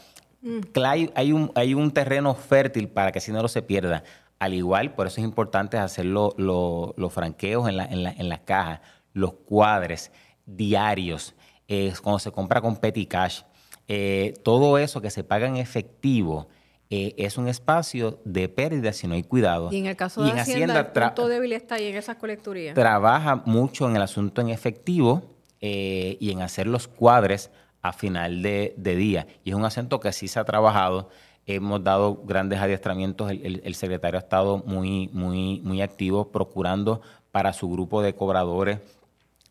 [0.84, 4.04] hay, hay, un, hay un terreno fértil para que ese dinero se pierda.
[4.38, 8.40] Al igual, por eso es importante hacer los franqueos en la, en, la, en las
[8.40, 8.80] cajas,
[9.12, 10.10] los cuadres
[10.44, 11.34] diarios,
[11.68, 13.42] eh, cuando se compra con petty cash.
[13.88, 16.48] Eh, todo eso que se paga en efectivo
[16.90, 19.70] eh, es un espacio de pérdida si no hay cuidado.
[19.72, 22.74] Y en el caso de Hacienda, el punto débil está ahí en esas colecturías.
[22.74, 25.30] Trabaja mucho en el asunto en efectivo
[25.60, 27.50] y en hacer los cuadres
[27.84, 29.26] a final de, día.
[29.44, 31.10] Y es un acento que sí se ha trabajado.
[31.44, 33.30] Hemos dado grandes adiestramientos.
[33.30, 38.78] El, secretario ha estado muy, muy, muy activo procurando para su grupo de cobradores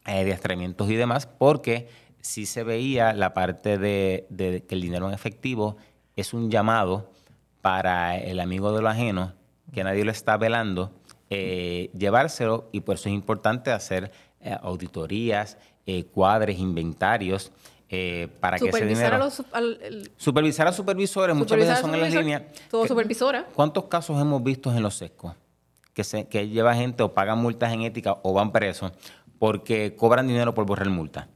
[0.08, 1.88] eh, adiestramientos y demás, porque
[2.22, 4.26] sí se veía la parte de,
[4.68, 5.78] que el dinero en efectivo
[6.16, 7.12] es un llamado
[7.62, 9.34] para el amigo de lo ajeno,
[9.72, 10.92] que nadie lo está velando,
[11.30, 15.60] eh, llevárselo y por eso es importante hacer eh, auditorías,
[16.14, 17.52] cuadres, inventarios
[17.96, 19.18] eh, para que ese dinero...
[19.18, 19.44] A los,
[20.18, 22.48] supervisar a supervisores, muchas veces son en la línea.
[22.72, 23.46] Todo supervisora.
[23.54, 25.36] ¿Cuántos casos hemos visto en los sescos?
[25.94, 28.94] Que, se, que lleva gente o pagan multas en ética o van presos
[29.38, 31.28] porque cobran dinero por borrar multa.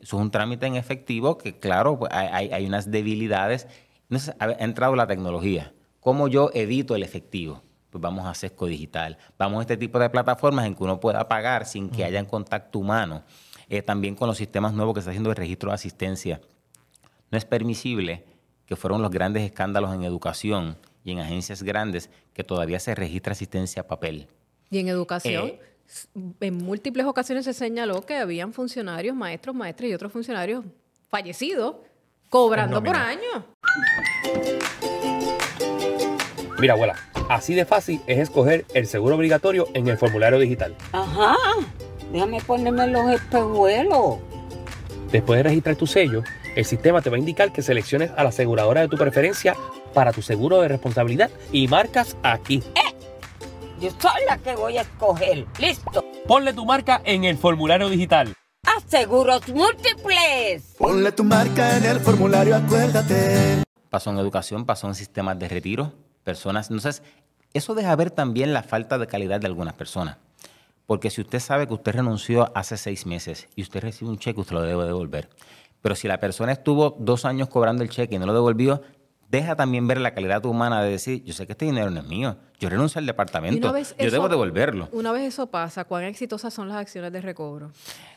[0.00, 3.66] Eso es un trámite en efectivo que, claro, pues, hay, hay unas debilidades.
[4.02, 5.74] Entonces, ha entrado la tecnología.
[5.98, 7.64] ¿Cómo yo edito el efectivo?
[7.90, 9.18] Pues vamos a Sesco Digital.
[9.38, 12.78] Vamos a este tipo de plataformas en que uno pueda pagar sin que haya contacto
[12.78, 13.24] humano.
[13.68, 16.40] Eh, también con los sistemas nuevos que está haciendo el registro de asistencia.
[17.30, 18.24] No es permisible
[18.66, 23.32] que fueron los grandes escándalos en educación y en agencias grandes que todavía se registra
[23.32, 24.28] asistencia a papel.
[24.70, 25.60] Y en educación, eh,
[26.40, 30.64] en múltiples ocasiones se señaló que habían funcionarios, maestros, maestras y otros funcionarios
[31.08, 31.76] fallecidos
[32.28, 33.46] cobrando por año.
[36.58, 36.96] Mira, abuela,
[37.28, 40.74] así de fácil es escoger el seguro obligatorio en el formulario digital.
[40.92, 41.36] Ajá.
[42.12, 44.16] Déjame ponerme los espejuelos.
[45.10, 46.22] Después de registrar tu sello,
[46.56, 49.54] El sistema te va a indicar que selecciones a la aseguradora de tu preferencia
[49.92, 52.62] para tu seguro de responsabilidad y marcas aquí.
[53.78, 55.44] Yo soy la que voy a escoger.
[55.60, 56.02] Listo.
[56.26, 58.32] Ponle tu marca en el formulario digital.
[58.64, 60.76] Aseguros múltiples.
[60.78, 63.62] Ponle tu marca en el formulario, acuérdate.
[63.90, 65.92] Pasó en educación, pasó en sistemas de retiro,
[66.24, 66.70] personas.
[66.70, 67.02] Entonces,
[67.52, 70.16] eso deja ver también la falta de calidad de algunas personas.
[70.86, 74.40] Porque si usted sabe que usted renunció hace seis meses y usted recibe un cheque,
[74.40, 75.28] usted lo debe devolver.
[75.82, 78.82] Pero si la persona estuvo dos años cobrando el cheque y no lo devolvió,
[79.28, 82.06] deja también ver la calidad humana de decir, yo sé que este dinero no es
[82.06, 84.88] mío, yo renuncio al departamento, yo eso- debo devolverlo.
[84.92, 87.72] Una vez eso pasa, cuán exitosas son las acciones de recobro.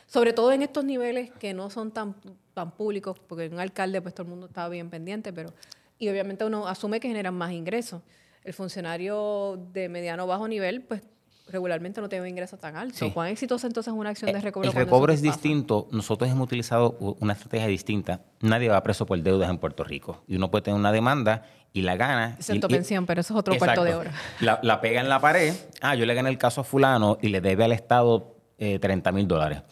[0.06, 2.14] Sobre todo en estos niveles que no son tan,
[2.54, 5.52] tan públicos, porque un alcalde, pues todo el mundo estaba bien pendiente, pero.
[5.98, 8.02] Y obviamente uno asume que generan más ingresos.
[8.42, 11.02] El funcionario de mediano o bajo nivel, pues
[11.50, 12.98] regularmente no tiene ingresos tan altos.
[12.98, 13.10] Sí.
[13.10, 14.68] ¿Cuán exitosa entonces es una acción de Eh, recobro?
[14.68, 15.32] El recobro es pasa?
[15.32, 15.88] distinto.
[15.90, 18.20] Nosotros hemos utilizado una estrategia distinta.
[18.40, 20.22] Nadie va preso por deudas en Puerto Rico.
[20.26, 22.34] Y uno puede tener una demanda y la gana.
[22.38, 24.12] Excepto y- y- pensión, pero eso es otro cuarto de hora.
[24.40, 25.54] La, la pega en la pared.
[25.80, 29.12] Ah, yo le gané el caso a fulano y le debe al Estado eh, 30
[29.12, 29.62] mil dólares.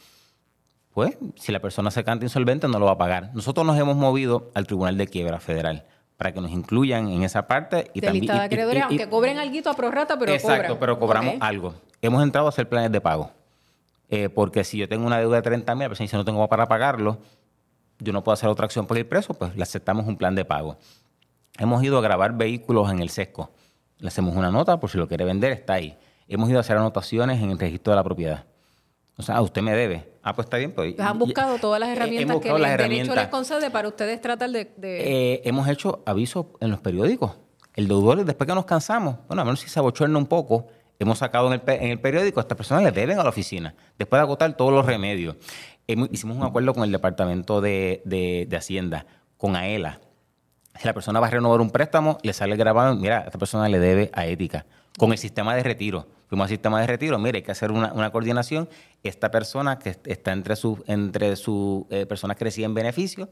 [0.92, 3.30] Pues, si la persona se canta insolvente, no lo va a pagar.
[3.34, 5.84] Nosotros nos hemos movido al Tribunal de Quiebra Federal
[6.18, 7.90] para que nos incluyan en esa parte.
[7.94, 10.78] Y de también, lista de acreedores, y- aunque cobren algo a prorrata, pero Exacto, cobran.
[10.80, 11.74] pero cobramos algo.
[12.02, 13.30] Hemos entrado a hacer planes de pago.
[14.10, 16.46] Eh, porque si yo tengo una deuda de 30 mil, la persona dice no tengo
[16.48, 17.18] para pagarlo,
[18.00, 20.44] yo no puedo hacer otra acción por ir preso, pues le aceptamos un plan de
[20.44, 20.76] pago.
[21.56, 23.50] Hemos ido a grabar vehículos en el sesco.
[23.98, 25.96] Le hacemos una nota, por si lo quiere vender, está ahí.
[26.26, 28.44] Hemos ido a hacer anotaciones en el registro de la propiedad.
[29.18, 30.12] O sea, usted me debe.
[30.22, 30.72] Ah, pues está bien.
[30.72, 33.28] Pues, Pues han y- buscado todas las herramientas que buscado el las derecho les herramientas.
[33.28, 34.70] concede para ustedes tratar de...
[34.76, 37.32] de- Eh, hemos hecho avisos en los periódicos.
[37.74, 40.66] El deudor, después que nos cansamos, bueno, a menos si se abochorna un poco,
[40.98, 43.74] hemos sacado en el, en el periódico, a estas personas le deben a la oficina,
[43.98, 45.36] después de agotar todos los remedios.
[45.86, 50.00] Hemos- hicimos un acuerdo con el Departamento de, de- de Hacienda, con AELA.
[50.78, 53.80] Si la persona va a renovar un préstamo, le sale grabado, mira, esta persona le
[53.80, 54.64] debe a ética.
[54.98, 56.06] Con el sistema de retiro.
[56.28, 58.68] Fuimos al sistema de retiro, mire, hay que hacer una, coordinación.
[59.02, 63.30] Esta persona que est- está entre sus entre sus eh, personas que reciben beneficios,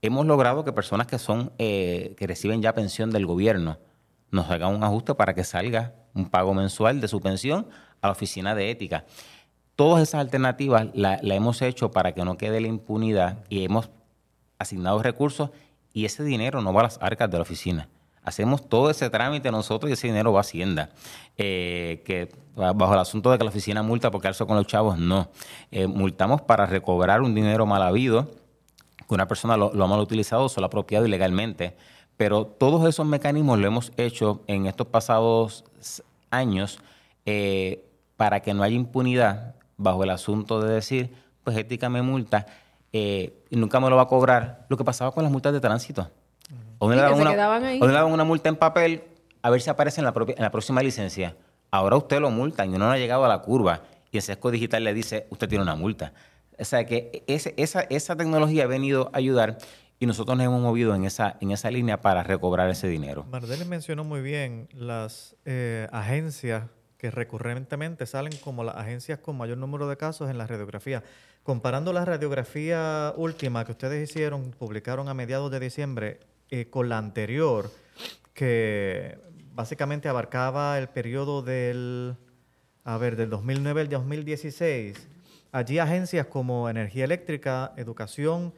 [0.00, 3.78] hemos logrado que personas que son eh, que reciben ya pensión del gobierno
[4.30, 7.66] nos hagan un ajuste para que salga un pago mensual de su pensión
[8.00, 9.04] a la oficina de ética.
[9.76, 13.90] Todas esas alternativas la, la hemos hecho para que no quede la impunidad y hemos
[14.58, 15.50] asignado recursos
[15.92, 17.88] y ese dinero no va a las arcas de la oficina.
[18.28, 20.90] Hacemos todo ese trámite nosotros y ese dinero va a Hacienda.
[21.38, 24.66] Eh, que ba- bajo el asunto de que la oficina multa por quedarse con los
[24.66, 25.30] chavos, no.
[25.70, 28.28] Eh, multamos para recobrar un dinero mal habido,
[29.08, 31.74] que una persona lo, ha mal utilizado o se lo ha apropiado ilegalmente.
[32.18, 35.64] Pero todos esos mecanismos lo hemos hecho en estos pasados
[36.30, 36.80] años
[37.24, 37.82] eh,
[38.18, 41.14] para que no haya impunidad bajo el asunto de decir,
[41.44, 42.44] pues ética me multa
[42.92, 44.66] y nunca me lo va a cobrar.
[44.68, 46.10] Lo que pasaba con las multas de tránsito.
[46.78, 47.80] O Sí, le que daban se una, quedaban ahí.
[47.82, 49.02] o le daban una multa en papel
[49.42, 51.36] a ver si aparece en la, propia- en la próxima licencia.
[51.70, 54.50] Ahora usted lo multan y uno no ha llegado a la curva y el sesco
[54.50, 56.12] digital le dice, usted tiene una multa.
[56.58, 59.58] O sea que ese- esa, esa tecnología ha venido a ayudar
[60.00, 63.24] y nosotros nos hemos movido en esa, en esa línea para recobrar ese dinero.
[63.30, 66.64] Mardeles mencionó muy bien las eh, agencias
[66.96, 71.02] que recurrentemente salen como las agencias con mayor número de casos en la radiografía.
[71.44, 76.18] Comparando la radiografía última que ustedes hicieron, publicaron a mediados de diciembre,
[76.50, 77.70] eh, con la anterior,
[78.34, 79.18] que
[79.54, 82.16] básicamente abarcaba el periodo del,
[82.84, 85.08] a ver, del 2009 al 2016,
[85.52, 88.54] allí agencias como Energía Eléctrica, Educación,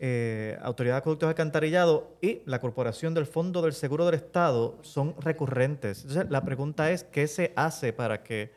[0.00, 4.78] eh, Autoridad de Acueductos y Alcantarillado y la Corporación del Fondo del Seguro del Estado
[4.82, 6.02] son recurrentes.
[6.02, 8.52] Entonces, la pregunta es, ¿qué se hace para que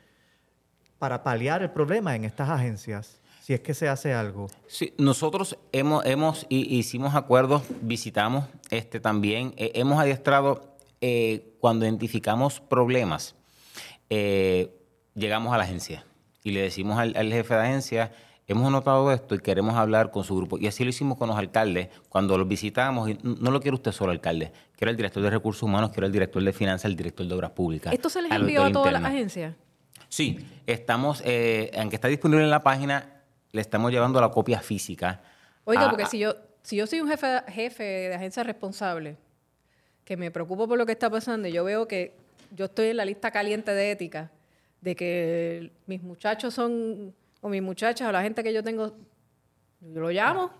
[0.99, 3.20] para paliar el problema en estas agencias?
[3.41, 4.47] Si es que se hace algo.
[4.67, 11.85] Sí, nosotros hemos, hemos hi- hicimos acuerdos, visitamos este también, eh, hemos adiestrado eh, cuando
[11.85, 13.35] identificamos problemas,
[14.11, 14.71] eh,
[15.15, 16.05] llegamos a la agencia
[16.43, 18.11] y le decimos al, al jefe de agencia,
[18.47, 20.59] hemos notado esto y queremos hablar con su grupo.
[20.59, 23.91] Y así lo hicimos con los alcaldes, cuando los visitamos, y no lo quiere usted
[23.91, 27.25] solo, alcalde, quiero el director de recursos humanos, quiero el director de finanzas, el director
[27.27, 27.91] de obras públicas.
[27.91, 29.07] ¿Esto se les envió a todas las interno.
[29.17, 29.55] agencias?
[30.09, 33.20] Sí, estamos, eh, aunque está disponible en la página,
[33.51, 35.21] le estamos llevando la copia física.
[35.65, 39.17] Oiga, a- porque a- si yo, si yo soy un jefe, jefe de agencia responsable,
[40.05, 42.13] que me preocupo por lo que está pasando, y yo veo que
[42.55, 44.31] yo estoy en la lista caliente de ética,
[44.81, 48.93] de que mis muchachos son, o mis muchachas, o la gente que yo tengo,
[49.81, 50.51] yo lo llamo,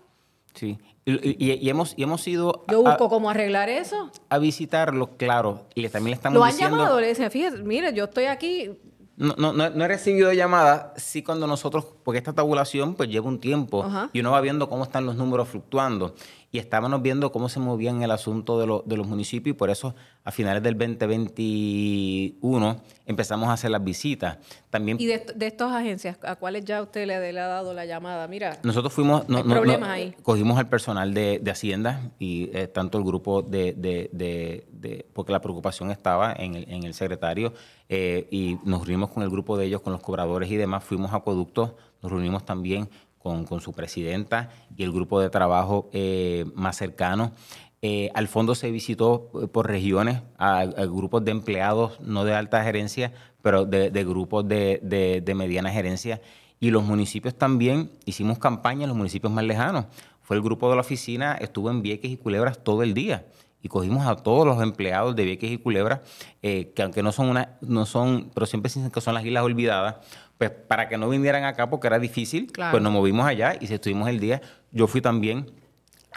[0.54, 1.12] Sí, y,
[1.46, 4.10] y- y hemos, y hemos ido yo a, busco cómo arreglar eso.
[4.28, 6.76] a visitarlo, claro, y también le estamos Lo han diciendo...
[6.76, 8.70] llamado, le dicen, fíjate, mire, yo estoy aquí,
[9.16, 13.28] No, no, no, no he recibido llamadas, sí cuando nosotros porque esta tabulación pues lleva
[13.28, 14.10] un tiempo Ajá.
[14.12, 16.14] y uno va viendo cómo están los números fluctuando.
[16.54, 19.70] Y estábamos viendo cómo se movían el asunto de, lo- de los municipios y por
[19.70, 24.38] eso a finales del 2021 empezamos a hacer las visitas.
[24.70, 27.84] También Y de, de estas agencias, ¿a cuáles ya usted le, le ha dado la
[27.86, 28.26] llamada?
[28.28, 30.14] Mira, nosotros fuimos, no, Hay no- no- ahí.
[30.22, 35.06] cogimos al personal de, de Hacienda y eh, tanto el grupo de, de- de- de-
[35.12, 37.52] porque la preocupación estaba en el, en el secretario
[37.88, 41.12] eh, y nos reunimos con el grupo de ellos, con los cobradores y demás, fuimos
[41.12, 41.72] a acueductos,
[42.02, 42.88] nos reunimos también
[43.18, 47.32] con, con su presidenta y el grupo de trabajo eh, más cercano.
[47.80, 52.62] Eh, al fondo se visitó eh, por regiones a, grupos de empleados, no de alta
[52.62, 56.20] gerencia, pero de, grupos de, de- de mediana gerencia.
[56.60, 59.86] Y los municipios también hicimos campaña en los municipios más lejanos.
[60.20, 63.26] Fue el grupo de la oficina, estuvo en Vieques y Culebras todo el día.
[63.64, 66.00] Y cogimos a todos los empleados de Vieques y Culebras,
[66.42, 69.42] eh, que aunque no son una, no son, pero siempre dicen que son las islas
[69.44, 69.96] olvidadas,
[70.42, 72.72] pues para que no vinieran acá porque era difícil, Claro.
[72.72, 74.40] pues nos movimos allá y si estuvimos el día.
[74.72, 75.52] Yo fui también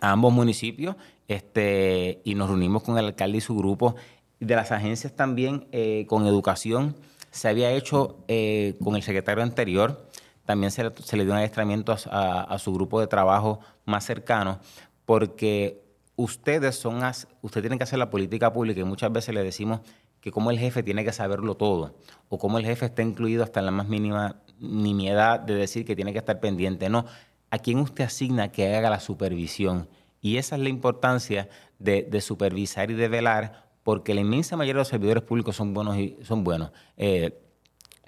[0.02, 0.96] a ambos municipios
[1.28, 3.96] este, y nos reunimos con el alcalde y su grupo.
[4.40, 6.96] De las agencias también, eh, con educación,
[7.30, 10.10] se había hecho eh, con el secretario anterior,
[10.44, 13.60] también se le, se le dio un adiestramiento a, a- a su grupo de trabajo
[13.86, 14.60] más cercano,
[15.06, 15.84] porque
[16.16, 19.82] ustedes son, as- ustedes tienen que hacer la política pública y muchas veces le decimos
[20.20, 21.94] que como el jefe tiene que saberlo todo,
[22.30, 25.96] o como el jefe está incluido hasta en la más mínima nimiedad de decir que
[25.96, 26.90] tiene que estar pendiente.
[26.90, 27.06] No,
[27.52, 29.88] ¿a quién usted asigna que haga la supervisión?
[30.22, 31.50] Y esa es la importancia
[31.80, 35.74] de, de supervisar y de velar, porque la inmensa mayoría de los servidores públicos son
[35.74, 36.72] buenos y son buenos.
[36.98, 37.38] Eh,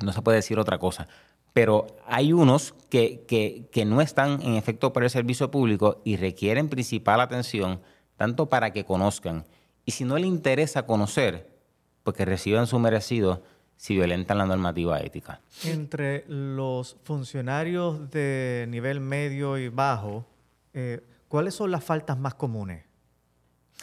[0.03, 1.07] no se puede decir otra cosa.
[1.53, 6.15] Pero hay unos que, que- que no están en efecto para el servicio público y
[6.17, 7.81] requieren principal atención,
[8.15, 9.45] tanto para que conozcan.
[9.85, 11.49] Y si no le interesa conocer,
[12.03, 13.41] pues que reciban su merecido
[13.77, 15.39] si violentan la normativa ética.
[15.63, 20.25] Entre los funcionarios de nivel medio y bajo,
[20.73, 22.83] eh, ¿cuáles son las faltas más comunes?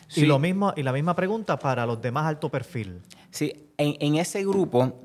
[0.08, 0.22] Sí.
[0.22, 3.00] Y, lo mismo, y la misma pregunta para los de más alto perfil.
[3.30, 5.00] Sí, en, en ese grupo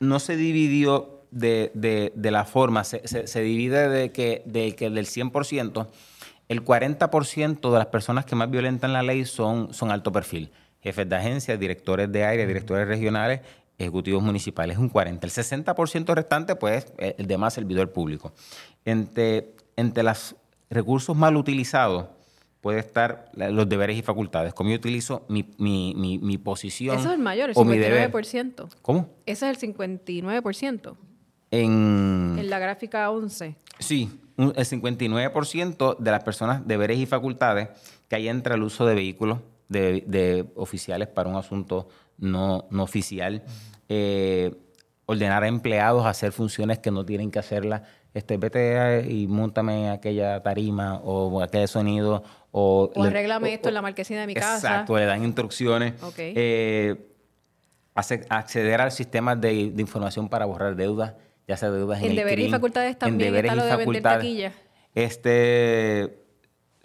[0.00, 4.74] no se dividió de, de- de la forma, se, se- se divide de que, de
[4.74, 5.86] que del 100%,
[6.48, 10.50] el 40% de las personas que más violentan la ley son, son alto perfil.
[10.80, 13.40] Jefes de agencias, directores de área, directores regionales,
[13.78, 15.18] ejecutivos municipales, un 40%.
[15.22, 18.32] El 60% restante, pues, el demás servidor público.
[18.84, 20.34] Entre, entre los
[20.70, 22.06] recursos mal utilizados,
[22.60, 24.52] puede estar los deberes y facultades.
[24.54, 27.78] Como yo utilizo mi, mi, mi, mi posición eso es el mayor, el o mi
[27.78, 28.10] deber.
[28.10, 28.68] 59%.
[28.82, 29.08] ¿Cómo?
[29.24, 30.96] Ese es el 59%
[31.52, 33.54] En, en la gráfica 11.
[33.78, 37.68] sí, un- el 59% de las personas deberes y facultades
[38.08, 41.88] que ahí entra el uso de vehículos de, de oficiales para un asunto
[42.18, 43.42] no, no oficial.
[43.88, 44.54] Eh,
[45.06, 47.82] ordenar a empleados a hacer funciones que no tienen que hacerlas.
[48.14, 52.24] Este, vete y montame aquella tarima o aquel sonido.
[52.50, 54.56] O, O le- o- esto en la marquesina de mi casa.
[54.56, 56.02] Exacto, le dan instrucciones.
[56.02, 56.14] Ok.
[56.18, 56.96] Eh,
[57.94, 61.14] acceder al sistema de, de información para borrar deudas,
[61.46, 63.64] ya sea deudas en, En el deberes y facultades en también deberes está y lo
[63.64, 64.18] de vender facultades.
[64.18, 64.54] taquillas.
[64.94, 66.25] Este,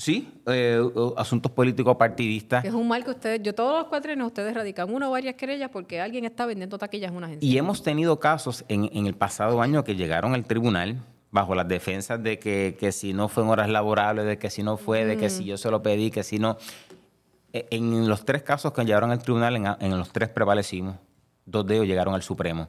[0.01, 0.81] sí, eh,
[1.17, 2.61] asuntos políticos partidistas.
[2.61, 5.35] Que es un mal que ustedes, yo todos los cuatrinos, ustedes radican una o varias
[5.35, 7.47] querellas porque alguien está vendiendo taquillas en una agencia.
[7.49, 11.67] Y hemos tenido casos en, en el pasado año que llegaron al tribunal bajo las
[11.67, 15.05] defensas de que, que si no fue en horas laborables, de que si no fue,
[15.05, 16.57] de que si yo se lo pedí, que si no.
[17.53, 20.95] E- En los tres casos que llegaron al tribunal, en, a- en los tres prevalecimos.
[21.45, 22.67] Dos de ellos llegaron al Supremo.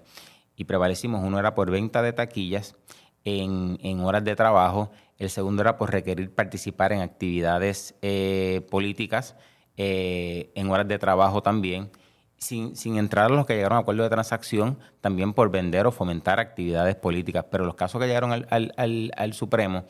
[0.54, 1.22] Y prevalecimos.
[1.24, 2.76] Uno era por venta de taquillas
[3.24, 4.90] en, en horas de trabajo.
[5.22, 9.36] El segundo era por requerir participar en actividades eh, políticas
[9.76, 11.90] eh, en horas de trabajo también.
[12.38, 15.92] Sin, sin entrar a los que llegaron a acuerdo de transacción, también por vender o
[15.92, 17.44] fomentar actividades políticas.
[17.50, 19.84] Pero los casos que llegaron al, al- al- Supremo,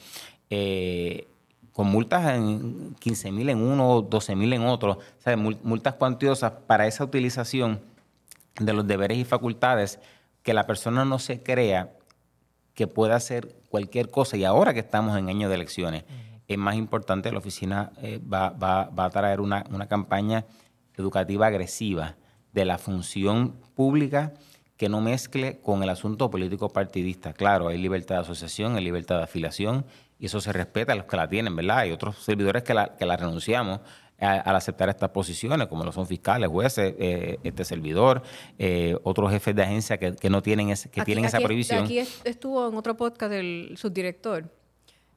[0.51, 1.29] eh,
[1.73, 5.95] con multas en 15 mil en uno, 12 mil en otro, o sea, mul- multas
[5.95, 7.81] cuantiosas para esa utilización
[8.61, 9.99] de los deberes y facultades,
[10.43, 11.95] que la persona no se crea
[12.75, 14.37] que pueda hacer cualquier cosa.
[14.37, 16.05] Y ahora que estamos en año de elecciones,
[16.49, 20.45] es más importante, la oficina eh, va, va- va a traer una, una campaña
[20.97, 22.17] educativa agresiva
[22.53, 24.35] de la función pública
[24.77, 27.33] que no mezcle con el asunto político partidista.
[27.33, 29.85] Claro, hay libertad de asociación, hay libertad de afiliación,
[30.19, 31.79] y eso se respeta a los que la tienen, ¿verdad?
[31.79, 33.81] Hay otros servidores que la, que la renunciamos
[34.23, 38.23] al aceptar estas posiciones, como lo son fiscales, jueces, eh, este servidor,
[38.59, 41.85] eh, otros jefes de agencia que, que no tienen, ese- que Aquí- tienen esa prohibición.
[41.85, 44.45] Aquí est- estuvo en otro podcast el subdirector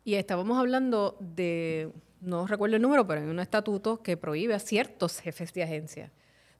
[0.03, 1.91] y estábamos hablando de,
[2.21, 6.11] no recuerdo el número, pero hay un estatuto que prohíbe a ciertos jefes de agencia,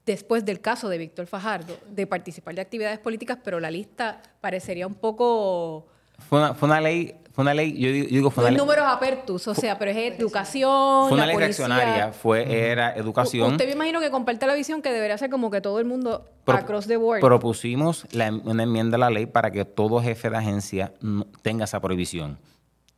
[0.04, 4.86] después del caso de Víctor Fajardo, de participar de actividades políticas, pero la lista parecería
[4.86, 5.86] un poco
[6.28, 8.58] Fue una, fue una ley, fue una ley, yo digo, yo digo, fue una ley,
[8.58, 11.66] números apertus, o sea, pero es educación, fue una la ley policía.
[11.68, 13.48] reaccionaria, fue, era educación.
[13.50, 15.84] U- Usted me imagino que comparte la visión que debería ser como que todo el
[15.84, 17.20] mundo Pro- across the board.
[17.20, 21.64] Propusimos la, una enmienda a la ley para que todo jefe de agencia no- tenga
[21.64, 22.38] esa prohibición.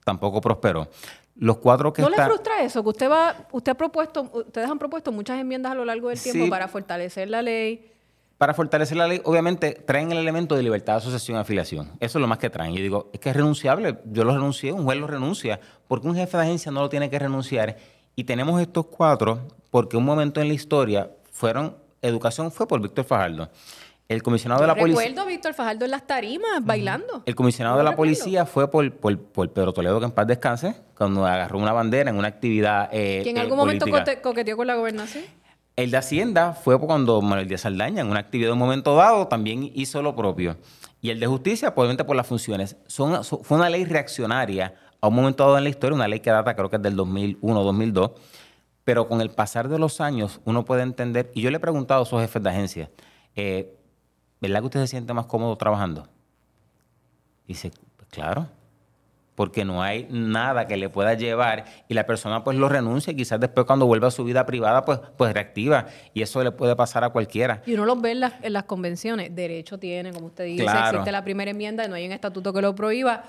[0.04, 0.88] Tampoco prosperó.
[1.34, 2.28] Los cuatro que ¿No le están...
[2.28, 2.82] frustra eso?
[2.82, 6.20] Que usted va, usted ha propuesto, ustedes han propuesto muchas enmiendas a lo largo del
[6.20, 6.50] tiempo Sí.
[6.50, 7.92] para fortalecer la ley.
[8.38, 11.90] Para fortalecer la ley, obviamente traen el elemento de libertad de asociación y afiliación.
[11.98, 12.72] Eso es lo más que traen.
[12.72, 13.98] Yo digo, es que es renunciable.
[14.04, 15.58] Yo lo renuncié, un juez lo renuncia.
[15.88, 17.76] porque un jefe de agencia no lo tiene que renunciar?
[18.14, 23.04] Y tenemos estos cuatro porque un momento en la historia fueron, educación fue por Víctor
[23.04, 23.48] Fajardo.
[24.08, 25.00] El comisionado de la policía.
[25.02, 27.22] Recuerdo a Víctor Fajardo en las tarimas bailando.
[27.26, 28.14] El comisionado No de la recuerdo.
[28.14, 32.08] policía fue por, por, por Pedro Toledo, que en paz descanse, cuando agarró una bandera
[32.08, 34.22] en una actividad eh, Que en eh, algún momento política.
[34.22, 35.24] coqueteó con la gobernación.
[35.78, 39.28] El de Hacienda fue cuando Manuel Díaz Saldaña, en una actividad de un momento dado,
[39.28, 40.56] también hizo lo propio.
[41.00, 42.76] Y el de justicia, probablemente por las funciones.
[42.88, 46.56] Fue una ley reaccionaria a un momento dado en la historia, una ley que data
[46.56, 48.10] creo que es del 2001 2002.
[48.82, 52.00] Pero con el pasar de los años, uno puede entender, y yo le he preguntado
[52.00, 52.90] a esos jefes de agencia,
[53.36, 53.78] eh,
[54.40, 56.08] ¿verdad que usted se siente más cómodo trabajando?
[57.46, 58.48] Dice, pues claro,
[59.38, 63.16] porque no hay nada que le pueda llevar y la persona pues lo renuncia y
[63.16, 66.74] quizás después cuando vuelva a su vida privada pues, pues reactiva y eso le puede
[66.74, 67.62] pasar a cualquiera.
[67.64, 69.32] Y uno los ve en las, en las convenciones.
[69.36, 70.88] Derecho tiene, como usted dice, Claro.
[70.98, 73.22] existe la primera enmienda y no hay un estatuto que lo prohíba.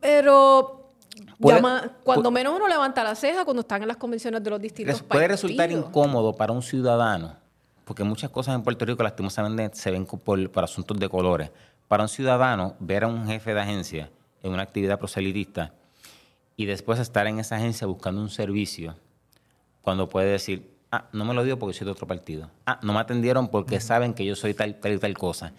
[0.00, 0.92] Pero
[1.40, 4.60] Puede- llama- cuando menos uno levanta la ceja cuando están en las convenciones de los
[4.60, 7.34] distintos Res- puede resultar incómodo para un ciudadano,
[7.84, 11.50] porque muchas cosas en Puerto Rico lastimosamente se ven por asuntos de colores.
[11.88, 14.10] Para un ciudadano ver a un jefe de agencia
[14.42, 15.72] en una actividad proselitista
[16.56, 18.96] y después estar en esa agencia buscando un servicio,
[19.80, 22.50] cuando puede decir, ah, no me lo dio porque soy de otro partido.
[22.66, 25.52] Ah, no me atendieron porque saben que yo soy tal, tal y tal cosa.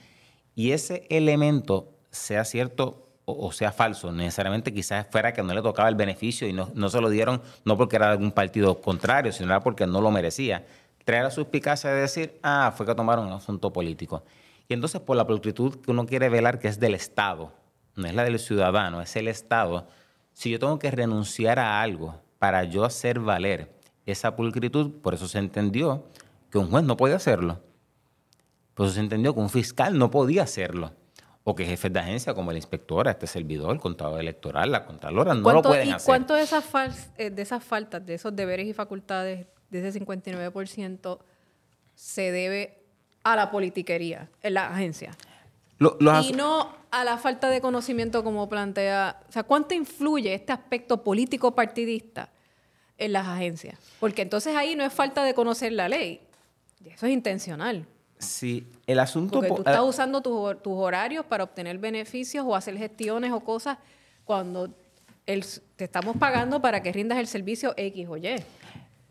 [0.56, 5.62] Y ese elemento, sea cierto o, o sea falso, necesariamente quizás fuera que no le
[5.62, 8.80] tocaba el beneficio y no, no se lo dieron, no porque era de algún partido
[8.82, 10.66] contrario, sino era porque no lo merecía.
[11.04, 14.24] Traer la suspicacia de decir, ah, fue que tomaron un asunto político.
[14.70, 17.52] Y entonces, por la pulcritud que uno quiere velar, que es del Estado,
[17.96, 19.88] no es la del ciudadano, es el Estado,
[20.34, 23.72] si yo tengo que renunciar a algo para yo hacer valer
[24.06, 26.06] esa pulcritud, por eso se entendió
[26.50, 27.62] que un juez no podía hacerlo.
[28.74, 30.94] Por eso se entendió que un fiscal no podía hacerlo.
[31.46, 35.34] O que jefes de agencia como el inspector, este servidor, el contador electoral, la contralora,
[35.34, 36.06] no lo ¿Cuánto- pueden ¿Y hacer.
[36.08, 36.64] cuánto de esas,
[37.18, 41.20] eh, de esas faltas, de esos deberes y facultades, de ese 59%,
[41.96, 42.82] se debe
[43.24, 45.12] a la politiquería en la agencia?
[45.80, 49.20] Lo- los y no a la falta de conocimiento como plantea...
[49.28, 52.30] O sea, ¿cuánto influye este aspecto político partidista
[52.98, 53.80] en las agencias?
[54.00, 56.22] Porque entonces ahí no es falta de conocer la ley.
[56.86, 57.86] Eso es intencional.
[58.20, 59.34] Sí, el asunto...
[59.36, 63.40] Porque po- tú estás eh, usando tus horarios para obtener beneficios o hacer gestiones o
[63.40, 63.78] cosas
[64.24, 64.70] cuando
[65.26, 65.44] el-
[65.76, 68.36] te estamos pagando para que rindas el servicio X o Y.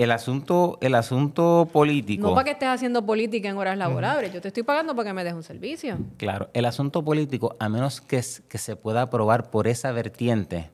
[0.02, 2.28] el asunto, el asunto político...
[2.28, 4.32] No para que estés haciendo política en horas laborables.
[4.32, 5.98] Yo te estoy pagando para que me des un servicio.
[6.16, 10.70] Claro, el asunto político, a menos que, se pueda aprobar por esa vertiente,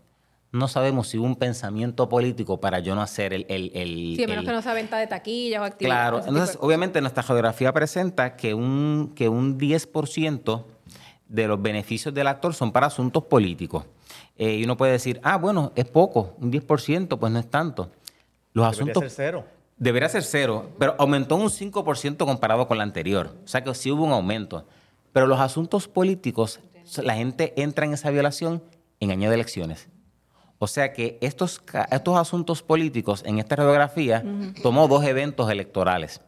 [0.50, 3.46] no sabemos si hubo un pensamiento político para yo no hacer el...
[3.48, 6.00] el, el- Sí, a menos el- que no sea venta de taquillas o actividades.
[6.00, 10.64] Claro, de entonces obviamente nuestra geografía presenta que un, que un 10%
[11.28, 13.84] de los beneficios del actor son para asuntos políticos.
[14.38, 17.90] Eh, y uno puede decir, ah, bueno, es poco, un 10%, pues no es tanto.
[18.52, 19.12] Los Debería asuntos...
[19.12, 19.44] ser cero.
[19.76, 23.36] Debería ser cero, pero aumentó un 5% comparado con la anterior.
[23.44, 24.66] O sea que sí hubo un aumento.
[25.12, 26.60] Pero los asuntos políticos,
[27.00, 28.62] la gente entra en esa violación
[28.98, 29.88] en año de elecciones.
[30.58, 34.24] O sea que estos, estos asuntos políticos en esta radiografía
[34.62, 36.20] tomó dos eventos electorales.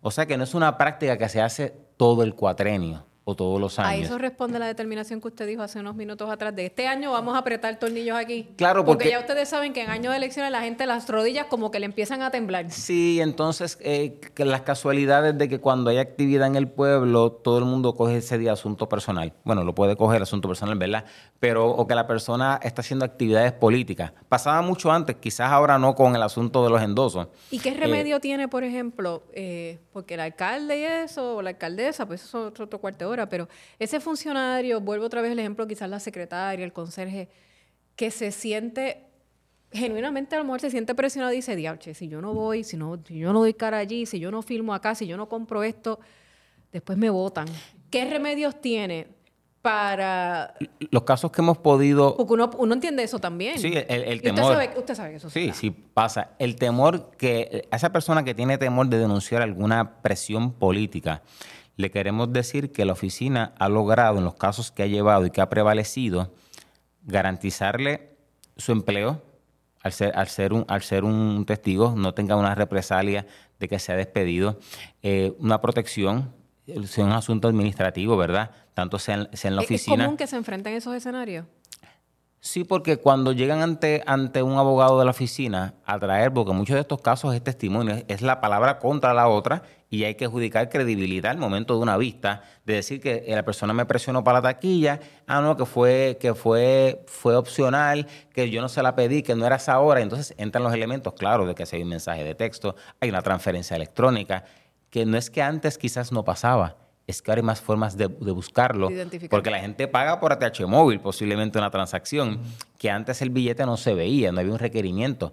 [0.00, 3.60] O sea que no es una práctica que se hace todo el cuatrenio o todos
[3.60, 4.06] los A años.
[4.06, 6.56] eso responde la determinación que usted dijo hace unos minutos atrás.
[6.56, 8.48] De este año vamos a apretar tornillos aquí.
[8.56, 11.44] Claro, porque, porque- ya ustedes saben que en año de elecciones la gente las rodillas
[11.44, 12.70] como que le empiezan a temblar.
[12.70, 17.58] Sí, entonces eh, que las casualidades de que cuando hay actividad en el pueblo, todo
[17.58, 19.34] el mundo coge ese día asunto personal.
[19.44, 21.04] Bueno, lo puede coger asunto personal, ¿verdad?
[21.38, 24.12] Pero, o que la persona está haciendo actividades políticas.
[24.30, 27.28] Pasaba mucho antes, quizás ahora no con el asunto de los endosos.
[27.50, 32.06] ¿Y qué remedio tiene, por ejemplo, eh, porque el alcalde y eso, o la alcaldesa,
[32.06, 33.48] pues eso es otro, otro cuarto de hora, pero
[33.78, 37.28] ese funcionario, vuelvo otra vez el ejemplo, quizás la secretaria, el conserje,
[37.96, 39.04] que se siente,
[39.72, 42.76] genuinamente a lo mejor se siente presionado y dice, diabche, si yo no voy, si,
[42.76, 45.28] no, si yo no doy cara allí, si yo no filmo acá, si yo no
[45.28, 45.98] compro esto,
[46.72, 47.46] después me votan.
[47.90, 49.08] ¿Qué remedios tiene
[49.62, 50.54] para...?
[50.90, 53.58] Los casos que hemos podido Porque uno, uno entiende eso también.
[53.58, 54.52] Sí, el, el Y usted temor.
[54.52, 55.54] sabe, usted sabe que eso Sí, está.
[55.54, 56.30] sí pasa.
[56.38, 61.22] El temor que a esa persona que tiene temor de denunciar alguna presión política,
[61.78, 65.30] le queremos decir que la oficina ha logrado en los casos que ha llevado y
[65.30, 66.34] que ha prevalecido
[67.06, 68.16] garantizarle
[68.56, 69.22] su empleo
[69.82, 73.26] al ser, al ser, un, al ser un testigo, no tenga una represalia
[73.60, 74.58] de que sea despedido,
[75.02, 76.34] eh, una protección,
[76.84, 78.50] sea un asunto administrativo, ¿verdad?
[78.74, 79.96] Tanto sea en, sea en la ¿Es- oficina.
[79.96, 81.46] ¿Es común que se enfrenten esos escenarios?
[82.50, 86.76] Sí, porque cuando llegan ante, ante un abogado de la oficina a traer, porque muchos
[86.76, 90.70] de estos casos es testimonio, es- la palabra contra la otra y hay que adjudicar
[90.70, 94.38] credibilidad al momento de una vista, de decir que eh, la persona me presionó para
[94.38, 98.96] la taquilla, ah, no, que fue, que fue, fue opcional, que yo no se la
[98.96, 100.00] pedí, que no era esa hora.
[100.00, 103.20] Entonces entran los elementos, claro, de que si hay un mensaje de texto, hay una
[103.20, 104.44] transferencia electrónica,
[104.88, 106.76] que no es que antes quizás no pasaba,
[107.08, 108.90] es que ahora hay más formas de, de buscarlo,
[109.30, 112.38] porque la gente paga por ATH móvil, posiblemente una transacción,
[112.78, 115.32] que antes el billete no se veía, no había un requerimiento.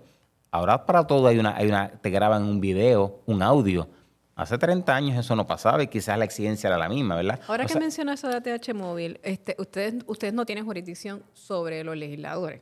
[0.52, 3.90] Ahora para todo hay una, hay una, te graban un video, un audio.
[4.38, 7.42] Hace 30 años eso no pasaba y quizás la exigencia era la misma, ¿verdad?
[7.48, 11.24] Ahora O que sea, menciona eso de ATH móvil, este, ustedes, ustedes no tienen jurisdicción
[11.34, 12.62] sobre los legisladores.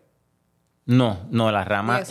[0.85, 2.01] No, no, la rama,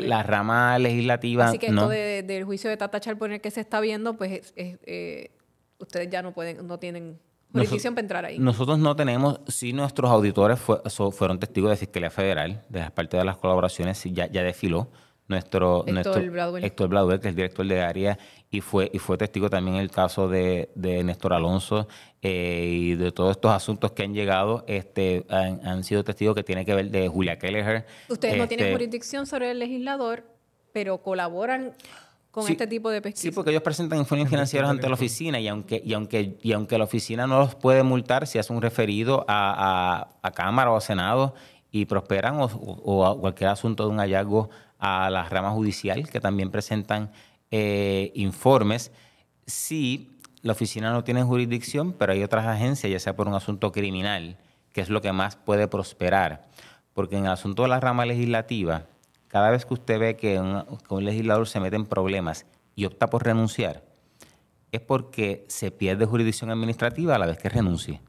[0.00, 1.82] la rama legislativa, Así que no.
[1.82, 4.52] esto de- del juicio de Tata Char por el que se está viendo, pues es-
[4.56, 5.30] es, eh,
[5.78, 7.18] ustedes ya no pueden, no tienen
[7.52, 8.38] jurisdicción para entrar ahí.
[8.38, 12.90] Nosotros no tenemos, sí nuestros auditores fue- so- fueron testigos de Fiscalía Federal, de las
[12.90, 14.88] partes de las colaboraciones, ya, ya desfiló
[15.26, 16.56] nuestro Héctor nuestro.
[16.58, 18.18] Héctor que es el director de área,
[18.50, 21.88] y fue, y fue testigo también en el caso de, de Néstor Alonso
[22.20, 26.42] eh, y de todos estos asuntos que han llegado, este, han, han sido testigos que
[26.44, 27.86] tiene que ver de Julia Kelleher.
[28.08, 30.24] Ustedes no tienen este, jurisdicción sobre el legislador,
[30.72, 31.72] pero colaboran
[32.34, 33.22] con Sí, este tipo de pesquisas.
[33.22, 36.76] Sí, porque ellos presentan informes financieros ante la oficina y aunque, y aunque, y aunque
[36.78, 40.76] la oficina no los puede multar si hace un referido a, a- a Cámara o
[40.76, 41.36] a Senado
[41.70, 46.18] y prosperan o, o a cualquier asunto de un hallazgo a la rama judicial que
[46.20, 47.12] también presentan
[47.52, 48.90] eh, informes,
[49.46, 50.10] sí,
[50.42, 54.36] la oficina no tiene jurisdicción, pero hay otras agencias, ya sea por un asunto criminal,
[54.72, 56.46] que es lo que más puede prosperar.
[56.94, 58.86] Porque en el asunto de la rama legislativa,
[59.34, 62.84] cada vez que usted ve que un, que un legislador se mete en problemas y
[62.84, 63.82] opta por renunciar,
[64.70, 68.00] es porque se pierde jurisdicción administrativa a la vez que renuncie.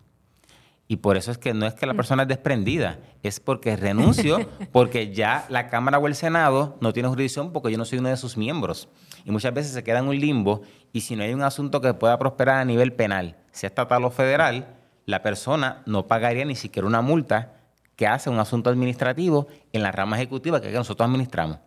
[0.87, 4.47] Y por eso es que no es que la persona es desprendida, es porque renuncio,
[4.71, 8.09] porque ya la Cámara o el Senado no tiene jurisdicción porque yo no soy uno
[8.09, 8.87] de sus miembros.
[9.25, 10.61] Y muchas veces se queda en un limbo
[10.93, 14.11] y si no hay un asunto que pueda prosperar a nivel penal, sea estatal o
[14.11, 14.75] federal,
[15.07, 17.54] la persona no pagaría ni siquiera una multa
[17.95, 21.59] que hace un asunto administrativo en la rama ejecutiva que, que nosotros administramos.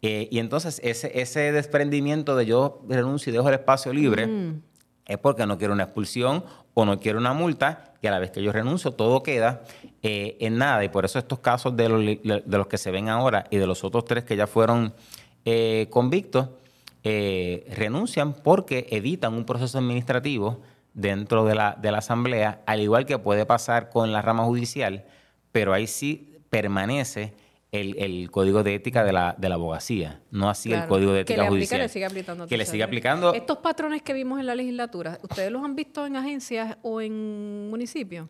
[0.00, 4.28] Eh, y entonces ese, ese desprendimiento de yo renuncio y dejo el espacio libre
[5.06, 6.44] es porque no quiero una expulsión
[6.74, 9.64] o no quiero una multa y a la vez que yo renuncio todo queda
[10.02, 10.84] eh, en nada.
[10.84, 13.66] Y por eso estos casos de los, de los que se ven ahora y de
[13.66, 14.94] los otros tres que ya fueron
[15.44, 16.48] eh, convictos
[17.02, 20.60] renuncian porque evitan un proceso administrativo
[20.92, 25.06] dentro de la, de la Asamblea, al igual que puede pasar con la rama judicial,
[25.52, 27.34] pero ahí sí permanece
[27.72, 31.24] el, el código de ética de la, de la abogacía, no así el código de
[31.24, 31.80] que ética aplica, judicial.
[31.82, 32.46] le sigue aplicando.
[32.46, 33.34] que le sigue aplicando.
[33.34, 37.68] Estos patrones que vimos en la legislatura, ¿ustedes los han visto en agencias o en
[37.68, 38.28] municipios?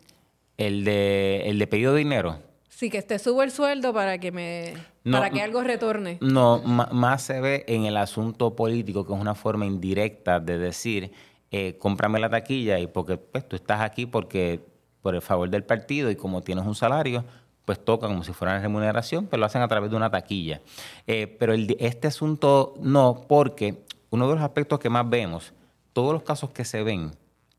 [0.57, 2.39] El de, el de pedido de dinero.
[2.67, 6.17] Sí, que te subo el sueldo para que me No, para que algo retorne.
[6.21, 11.11] No, más se ve en el asunto político, que es una forma indirecta de decir,
[11.51, 14.61] eh, cómprame la taquilla y porque pues, tú estás aquí porque
[15.01, 17.23] por el favor del partido y como tienes un salario,
[17.65, 20.61] pues toca como si fuera una remuneración, pero lo hacen a través de una taquilla.
[21.05, 25.53] Eh, pero este asunto no, porque uno de los aspectos que más vemos,
[25.93, 27.11] todos los casos que se ven,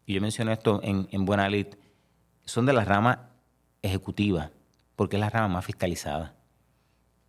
[0.06, 1.68] y yo mencioné esto en, en Buena Lid,
[2.44, 3.30] son de la rama
[3.82, 4.50] ejecutiva,
[4.96, 6.34] porque es la rama más fiscalizada.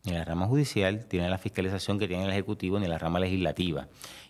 [0.03, 3.87] Ni la rama judicial tiene la fiscalización que tiene el Ejecutivo, ni la rama legislativa.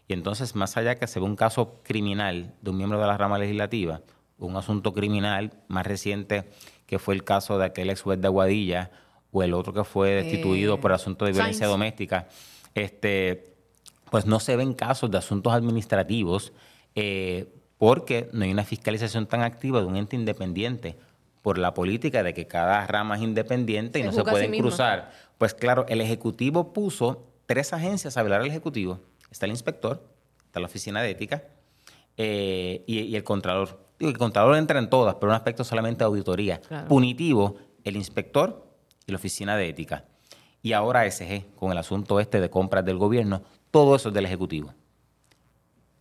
[0.07, 3.17] Y entonces, más allá que se ve un caso criminal de un miembro de la
[3.17, 4.01] rama legislativa,
[4.45, 6.49] un asunto criminal más reciente
[6.85, 8.91] que fue el caso de aquel ex juez de Aguadilla,
[9.31, 11.71] o el otro que fue destituido Eh, por asunto de violencia Sainz.
[11.71, 12.27] doméstica,
[12.75, 13.55] este,
[14.09, 16.51] pues no se ven casos de asuntos administrativos
[16.95, 20.97] eh, porque no hay una fiscalización tan activa de un ente independiente
[21.41, 25.11] por la política de que cada rama es independiente y no se sí pueden cruzar.
[25.37, 28.99] Pues claro, el Ejecutivo puso tres agencias a velar al Ejecutivo.
[29.31, 30.03] Está el inspector,
[30.45, 31.43] está la Oficina de Ética
[32.17, 33.79] eh, y, y el Contralor.
[34.01, 36.59] Digo, el Contralor entra en todas, pero un aspecto solamente de auditoría.
[36.59, 36.87] Claro.
[36.87, 38.65] Punitivo, el inspector
[39.05, 40.05] y la Oficina de Ética.
[40.63, 44.25] Y ahora SG, con el asunto este de compras del gobierno, todo eso es del
[44.25, 44.73] Ejecutivo.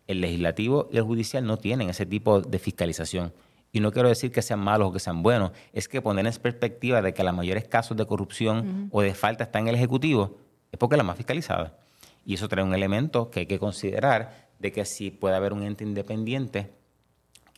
[0.06, 3.34] El legislativo y el judicial no tienen ese tipo de fiscalización.
[3.70, 6.32] Y no quiero decir que sean malos o que sean buenos, es que poner en
[6.32, 10.38] perspectiva de que los mayores casos de corrupción o de falta están en el Ejecutivo
[10.72, 11.76] es porque es la más fiscalizada.
[12.24, 15.64] Y eso trae un elemento que hay que considerar de que si puede haber un
[15.64, 16.79] ente independiente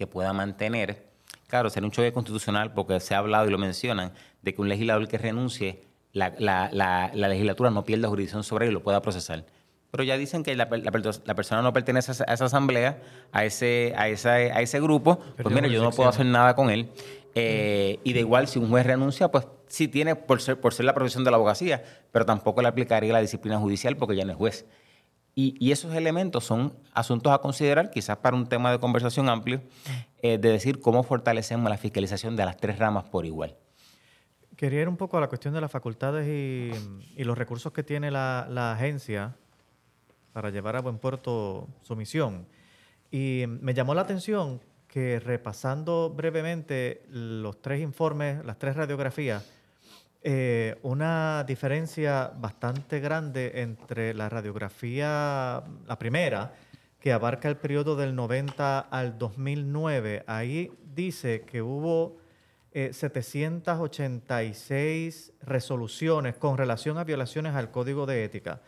[0.02, 1.10] que pueda mantener
[1.46, 4.68] Claro, sería un choque constitucional porque se ha hablado y lo mencionan de que un
[4.70, 5.82] legislador que renuncie,
[6.14, 9.44] la, la- la- la legislatura no pierda jurisdicción sobre él y lo pueda procesar.
[9.90, 13.02] Pero ya dicen que la, per- la per- la persona no pertenece a esa, asamblea,
[13.32, 16.70] a ese, a, esa- a ese grupo, pues mira, yo no puedo hacer nada con
[16.70, 16.88] él.
[17.34, 20.86] Eh, y de igual, si un juez renuncia, pues sí tiene por ser, por ser
[20.86, 24.32] la profesión de la abogacía, pero tampoco le aplicaría la disciplina judicial porque ya no
[24.32, 24.66] es juez.
[25.34, 29.62] Y, esos elementos son asuntos a considerar, quizás para un tema de conversación amplio,
[30.20, 33.56] eh, de decir cómo fortalecemos la fiscalización de las tres ramas por igual.
[34.56, 38.10] Quería ir un poco a la cuestión de las facultades y, los recursos que tiene
[38.10, 39.34] la agencia
[40.32, 42.46] para llevar a buen puerto su misión.
[43.10, 49.44] Y me llamó la atención que repasando brevemente los tres informes, las tres radiografías,
[50.24, 56.54] eh, una diferencia bastante grande entre la radiografía, la primera,
[57.00, 60.22] que abarca el periodo del 90 al 2009.
[60.28, 62.18] Ahí dice que hubo
[62.70, 68.60] eh, 786 resoluciones con relación a violaciones al código de ética.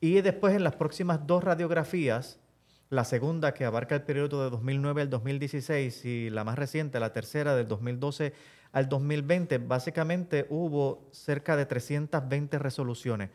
[0.00, 2.40] Y después en las próximas dos radiografías,
[2.88, 7.12] la segunda que abarca el periodo de 2009 al 2016 y la más reciente, la
[7.12, 8.32] tercera del 2012
[8.74, 13.30] al 2020, básicamente hubo cerca de 320 resoluciones.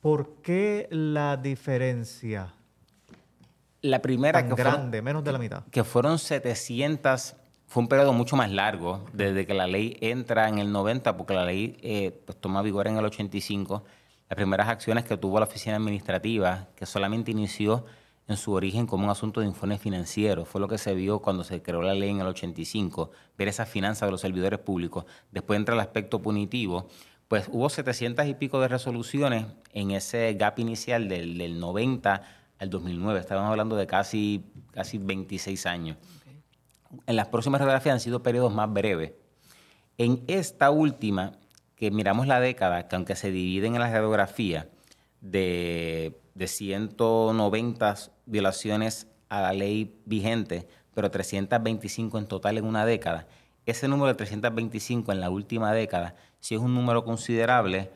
[0.00, 2.54] ¿Por qué la diferencia
[3.82, 5.64] La primera tan que fueron- grande, menos de la mitad?
[5.70, 7.34] que fueron 700,
[7.66, 11.34] fue un periodo mucho más largo, desde que la ley entra en el 90, porque
[11.34, 13.82] la ley eh, pues, toma vigor en el 85.
[14.28, 17.84] Las primeras acciones que tuvo la oficina administrativa, que solamente inició
[18.28, 21.44] en su origen como un asunto de informe financiero, fue lo que se vio cuando
[21.44, 25.04] se creó la ley en el 85, ver esas finanzas de los servidores públicos.
[25.30, 26.88] Después entra el aspecto punitivo,
[27.28, 32.22] pues hubo 700 y pico de resoluciones en ese gap inicial del, del 90
[32.58, 33.20] al 2009.
[33.20, 35.96] Estábamos hablando de casi, casi 26 años.
[37.06, 39.12] En las próximas radiografías han sido periodos más breves.
[39.98, 41.32] En esta última,
[41.76, 44.68] que miramos la década, que aunque se divide en la radiografía
[45.20, 47.94] de, de 190
[48.26, 53.26] violaciones a la ley vigente, pero 325 en total en una década,
[53.64, 57.90] ese número de 325 en la última década sí es un número considerable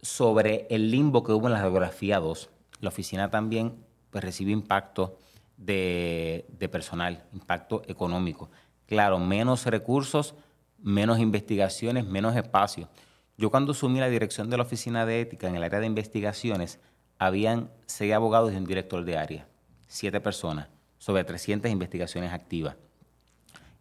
[0.00, 2.48] sobre el limbo que hubo en la radiografía 2.
[2.80, 5.18] La oficina también pues, recibe impacto
[5.58, 8.48] de personal, impacto económico.
[8.86, 10.34] Claro, menos recursos,
[10.78, 12.88] menos investigaciones, menos espacio.
[13.36, 16.80] Yo cuando asumí la dirección de la oficina de ética en el área de investigaciones,
[17.20, 19.46] habían seis abogados y un director de área,
[19.86, 20.68] siete personas,
[20.98, 22.76] sobre 300 investigaciones activas.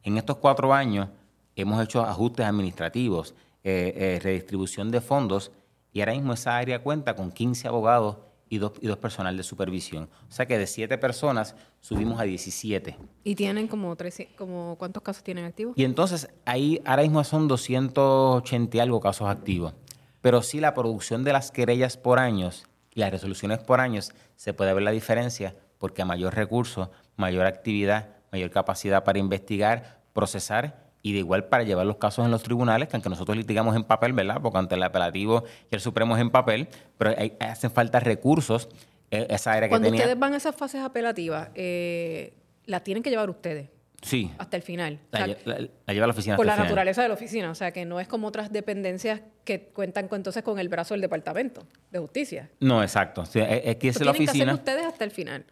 [0.04, 1.08] En estos cuatro años
[1.56, 3.34] hemos hecho ajustes administrativos,
[3.64, 5.52] eh, eh, redistribución de fondos
[5.94, 8.18] y ahora mismo esa área cuenta con 15 abogados
[8.50, 10.10] y dos, y dos personal de supervisión.
[10.28, 12.98] O sea que de siete personas subimos a 17.
[13.24, 15.78] Y tienen como, 300 como ¿cuántos casos tienen activos?
[15.78, 19.74] Y entonces ahí ahora mismo son 280 y algo casos activos.
[20.20, 24.54] Pero sí la producción de las querellas por años y las resoluciones por años se
[24.54, 30.88] puede ver la diferencia porque a mayor recurso, mayor actividad, mayor capacidad para investigar, procesar
[31.02, 33.84] y de igual para llevar los casos en los tribunales, que aunque nosotros litigamos en
[33.86, 34.42] papel, ¿verdad?
[34.42, 36.68] Porque ante el apelativo y el Supremo es en papel,
[36.98, 38.68] pero hay- hacen falta recursos,
[39.12, 40.02] eh, esa área que Cuando tenía...
[40.02, 42.34] ustedes van a esas fases apelativas, eh,
[42.66, 43.70] la tienen que llevar ustedes
[44.02, 45.00] Sí, hasta el final.
[45.12, 46.68] O la, sea, lle- la- la lleva a la oficina por hasta la final.
[46.70, 47.52] naturaleza de la oficina.
[47.52, 50.94] O sea, que no es como otras dependencias que cuentan con, entonces con el brazo
[50.94, 52.50] del Departamento de Justicia.
[52.62, 53.26] No, exacto.
[53.26, 54.32] Sí, es, es que es la que oficina...
[54.32, 55.46] hacerlo ustedes hasta el final.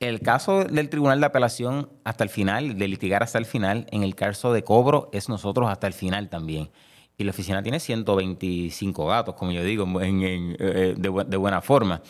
[0.00, 4.02] El caso del Tribunal de Apelación hasta el final, de litigar hasta el final, en
[4.02, 6.70] el caso de cobro es nosotros hasta el final también.
[7.16, 12.02] Y la oficina tiene 125 gatos, como yo digo, en- en, eh, de buena forma.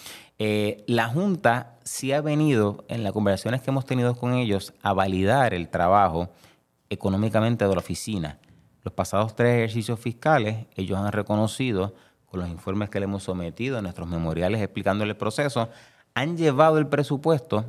[0.44, 4.92] Eh, la Junta sí ha venido, en las conversaciones que hemos tenido con ellos, a
[4.92, 6.30] validar el trabajo
[6.90, 8.40] económicamente de la oficina.
[8.82, 11.94] Los pasados tres ejercicios fiscales, ellos han reconocido,
[12.26, 15.68] con los informes que le hemos sometido, nuestros memoriales explicándole el proceso,
[16.12, 17.64] han llevado el presupuesto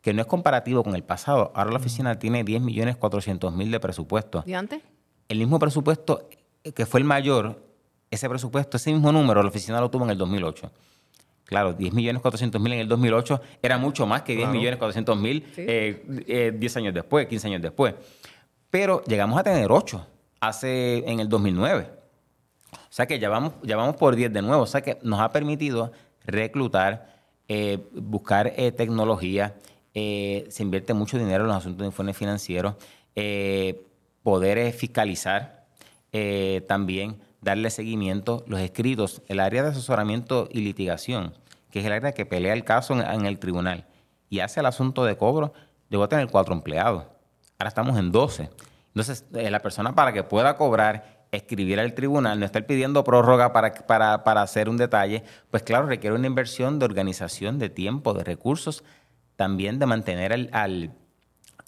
[0.00, 1.52] que no es comparativo con el pasado.
[1.54, 4.42] Ahora la oficina tiene 10 millones 400 mil de presupuesto.
[4.44, 4.82] ¿Y antes?
[5.28, 6.28] El mismo presupuesto
[6.64, 7.62] eh, que fue el mayor,
[8.10, 10.68] ese presupuesto, ese mismo número, la oficina lo tuvo en el 2008.
[11.52, 14.58] Claro, 10 millones 400 mil en el 2008 era mucho más que 10 Claro.
[14.58, 15.64] millones 400 mil Sí.
[15.66, 17.94] eh, eh, 10 años después, 15 años después.
[18.70, 20.06] Pero llegamos a tener 8
[20.40, 21.88] hace, en el 2009.
[22.72, 24.62] O sea que ya vamos, ya vamos por 10 de nuevo.
[24.62, 25.92] O sea que nos ha permitido
[26.24, 27.12] reclutar,
[27.48, 29.54] eh, buscar eh, tecnología.
[29.94, 32.74] eh, se invierte mucho dinero en los asuntos de informes financieros.
[33.14, 33.82] eh,
[34.22, 35.66] poder eh, fiscalizar
[36.12, 38.42] eh, también, darle seguimiento.
[38.46, 41.34] Los escritos, el área de asesoramiento y litigación,
[41.72, 43.86] que es el área que pelea el caso en, el tribunal
[44.30, 45.52] y hace el asunto de cobro,
[45.88, 47.04] llegó a tener cuatro empleados.
[47.58, 48.50] Ahora estamos en 12.
[48.88, 53.52] Entonces, eh, la persona para que pueda cobrar, escribir al tribunal, no estar pidiendo prórroga
[53.52, 58.12] para, para, para hacer un detalle, pues claro, requiere una inversión de organización, de tiempo,
[58.12, 58.84] de recursos,
[59.36, 60.92] también de mantener al, al,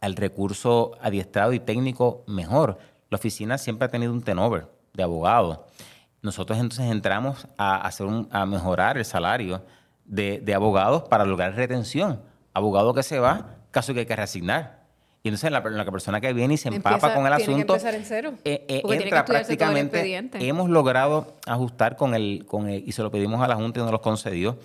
[0.02, 2.78] al recurso adiestrado y técnico mejor.
[3.08, 5.60] La oficina siempre ha tenido un turnover de abogados.
[6.20, 9.62] Nosotros entonces entramos a, hacer un- a mejorar el salario
[10.04, 12.20] de, de abogados para lograr retención.
[12.52, 14.84] Abogado que se va, caso que hay que reasignar.
[15.22, 17.52] Y entonces la, la persona que viene y se empapa Empieza- con el tiene que
[17.54, 20.46] asunto, empezar en cero, eh, eh, que entra prácticamente.
[20.46, 23.82] Hemos logrado ajustar con el, con el, y se lo pedimos a la Junta y
[23.82, 24.58] nos lo concedió,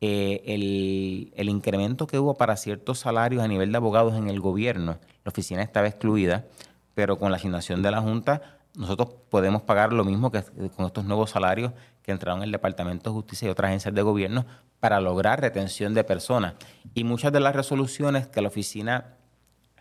[0.00, 4.40] eh, el, el incremento que hubo para ciertos salarios a nivel de abogados en el
[4.40, 4.98] gobierno.
[5.24, 6.46] La oficina estaba excluida,
[6.94, 8.40] pero con la asignación de la Junta,
[8.76, 10.42] nosotros podemos pagar lo mismo que
[10.74, 11.72] con estos nuevos salarios
[12.08, 14.46] que entraron en el Departamento de Justicia y otras agencias de gobierno
[14.80, 16.54] para lograr retención de personas.
[16.94, 19.14] Y muchas de las resoluciones que la oficina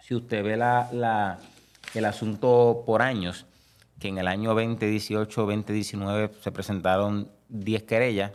[0.01, 1.39] si usted ve la, la-
[1.93, 3.45] el asunto por años,
[3.97, 8.31] que en el año 2018, 2019 se presentaron 10 querellas,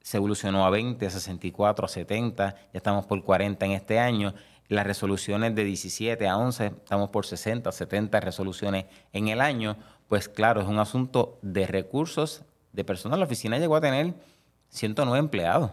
[0.00, 4.34] se evolucionó a 20, a 64, a 70, ya estamos por 40 en este año.
[4.66, 9.76] Las resoluciones de 17 a 11, estamos por 60, 70 resoluciones en el año.
[10.08, 12.42] Pues claro, es un asunto de recursos
[12.72, 13.18] de personal.
[13.18, 14.14] La oficina llegó a tener
[14.70, 15.70] 109 empleados.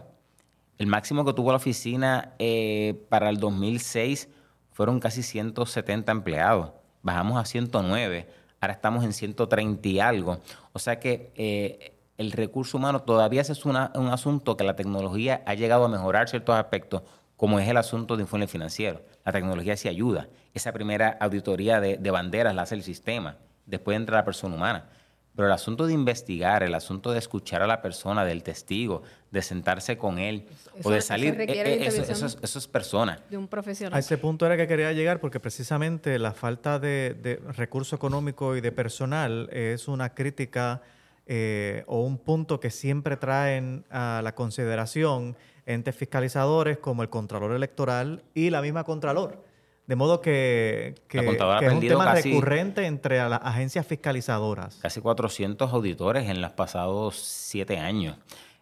[0.78, 4.28] El máximo que tuvo la oficina eh, para el 2006
[4.72, 6.70] fueron casi 170 empleados.
[7.02, 8.28] Bajamos a 109.
[8.60, 10.40] Ahora estamos en 130 y algo.
[10.72, 15.54] O sea que eh, el recurso humano todavía es un asunto que la tecnología ha
[15.54, 17.02] llegado a mejorar ciertos aspectos,
[17.36, 19.02] como es el asunto de informe financiero.
[19.24, 20.28] La tecnología sí ayuda.
[20.52, 23.36] Esa primera auditoría de, de banderas la hace el sistema.
[23.64, 24.88] Después entra la persona humana.
[25.36, 29.42] Pero el asunto de investigar, el asunto de escuchar a la persona, del testigo, de
[29.42, 30.44] sentarse con él
[30.76, 33.20] Eso- o de salir, eh, eh, eso, es, eso es persona.
[33.30, 33.96] de un profesional.
[33.96, 38.56] A ese punto era que quería llegar porque precisamente la falta de, de recurso económico
[38.56, 40.82] y de personal es una crítica
[41.26, 47.52] eh, o un punto que siempre traen a la consideración entes fiscalizadores como el Contralor
[47.52, 49.44] Electoral y la misma Contralor.
[49.90, 54.76] De modo que, que- La ha es un tema casi- recurrente entre las agencias fiscalizadoras.
[54.76, 58.16] Casi 400 auditores en los pasados siete años.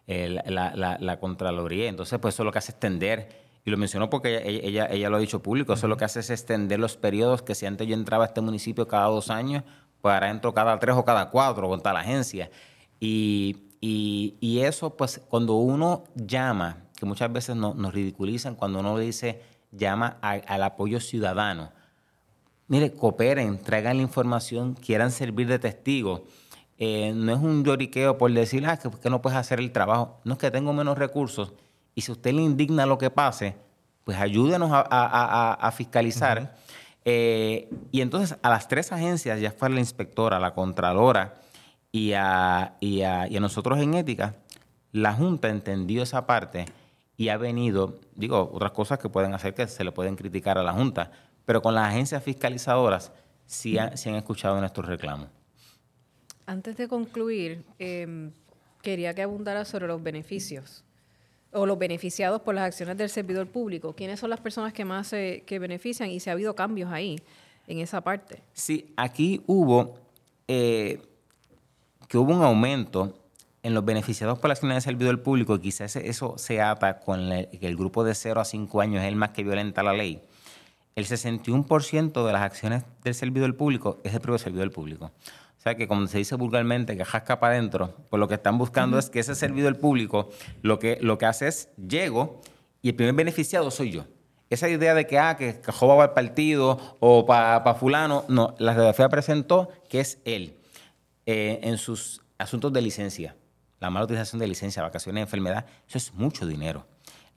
[0.07, 1.87] La, la- la Contraloría.
[1.87, 3.29] Entonces, pues eso lo que hace es extender,
[3.63, 6.21] y lo mencionó porque ella, ella, ella lo ha dicho público, eso lo que hace
[6.21, 9.63] es extender los periodos que si antes yo entraba a este municipio cada dos años,
[10.01, 12.49] pues ahora entro cada tres o cada cuatro con tal agencia.
[12.99, 18.79] Y, y- y eso, pues, cuando uno llama, que muchas veces no- nos ridiculizan, cuando
[18.79, 21.71] uno dice llama a- al apoyo ciudadano,
[22.67, 26.21] Mire, cooperen, traigan la información, quieran servir de testigos.
[26.77, 30.19] Eh, no es un lloriqueo por decir, ah, que, que no puedes hacer el trabajo.
[30.23, 31.53] No es que tengo menos recursos.
[31.95, 33.55] Y si usted le indigna lo que pase,
[34.03, 36.57] pues ayúdenos a, fiscalizar.
[37.05, 41.41] Eh, y entonces a las tres agencias, ya fue la inspectora, la contralora
[41.91, 44.35] y a, y a- y a nosotros en ética,
[44.91, 46.65] la Junta entendió esa parte
[47.19, 50.63] y ha venido, digo, otras cosas que pueden hacer que se le pueden criticar a
[50.63, 51.11] la Junta,
[51.43, 53.11] pero con las agencias fiscalizadoras
[53.45, 55.27] sí, han- sí han escuchado nuestros reclamos.
[56.45, 58.31] Antes de concluir, eh,
[58.81, 60.85] quería que abundara sobre los beneficios
[61.51, 63.93] o los beneficiados por las acciones del servidor público.
[63.93, 67.19] ¿Quiénes son las personas que más se que benefician y si ha habido cambios ahí
[67.67, 68.41] en esa parte?
[68.53, 69.99] Sí, aquí hubo
[70.47, 71.01] eh,
[72.07, 73.18] que hubo un aumento
[73.63, 77.31] en los beneficiados por la acción de servidor público, y quizás eso se ata con
[77.31, 79.93] el, que el grupo de 0 a 5 años es el más que violenta la
[79.93, 80.21] ley.
[80.95, 85.11] El 61% de las acciones del servidor público es el propio servidor público.
[85.59, 88.57] O sea que como se dice vulgarmente, que jasca para adentro, pues lo que están
[88.57, 90.29] buscando es que ese servidor público
[90.61, 92.41] lo que, lo que hace es, llego
[92.81, 94.05] y el primer beneficiado soy yo.
[94.49, 98.71] Esa idea de que, ah, que Cajoba va al partido o para fulano, no, la
[98.71, 100.57] radiografía presentó que es él
[101.25, 103.35] eh, en sus asuntos de licencia.
[103.79, 106.85] La mala utilización de licencia, vacaciones, enfermedad, eso es mucho dinero.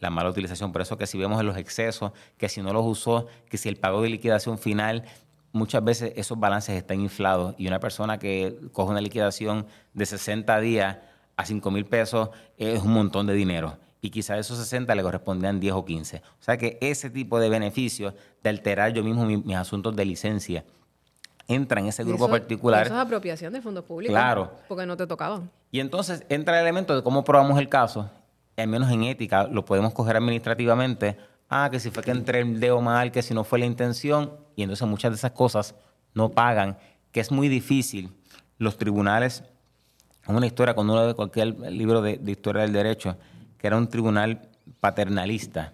[0.01, 2.85] La mala utilización, por eso que si vemos en los excesos, que si no los
[2.85, 5.05] usó, que si el pago de liquidación final,
[5.53, 10.59] muchas veces esos balances están inflados y una persona que coge una liquidación de 60
[10.61, 10.99] días
[11.37, 13.79] a 5 mil pesos es un montón de dinero.
[14.01, 16.23] Y quizás esos 60 le correspondían 10 o 15.
[16.41, 20.05] O sea que ese tipo de beneficios de alterar yo mismo mi- mis asuntos de
[20.05, 20.65] licencia
[21.53, 22.87] entra en ese grupo eso- particular.
[22.87, 24.13] Eso es apropiación de fondos públicos.
[24.15, 24.51] Claro.
[24.69, 25.51] Porque no te tocaban.
[25.71, 28.11] Y entonces entra el elemento de cómo probamos el caso,
[28.57, 31.17] al menos en ética, lo podemos coger administrativamente.
[31.49, 34.33] Ah, que si fue que entré el dedo mal, que si no fue la intención,
[34.57, 35.75] y entonces muchas de esas cosas
[36.15, 36.77] no pagan,
[37.11, 38.11] que es muy difícil.
[38.59, 39.43] Los tribunales,
[40.23, 43.17] es una historia, cuando uno ve cualquier libro de, de historia del derecho,
[43.59, 44.49] que era un tribunal
[44.81, 45.73] paternalista,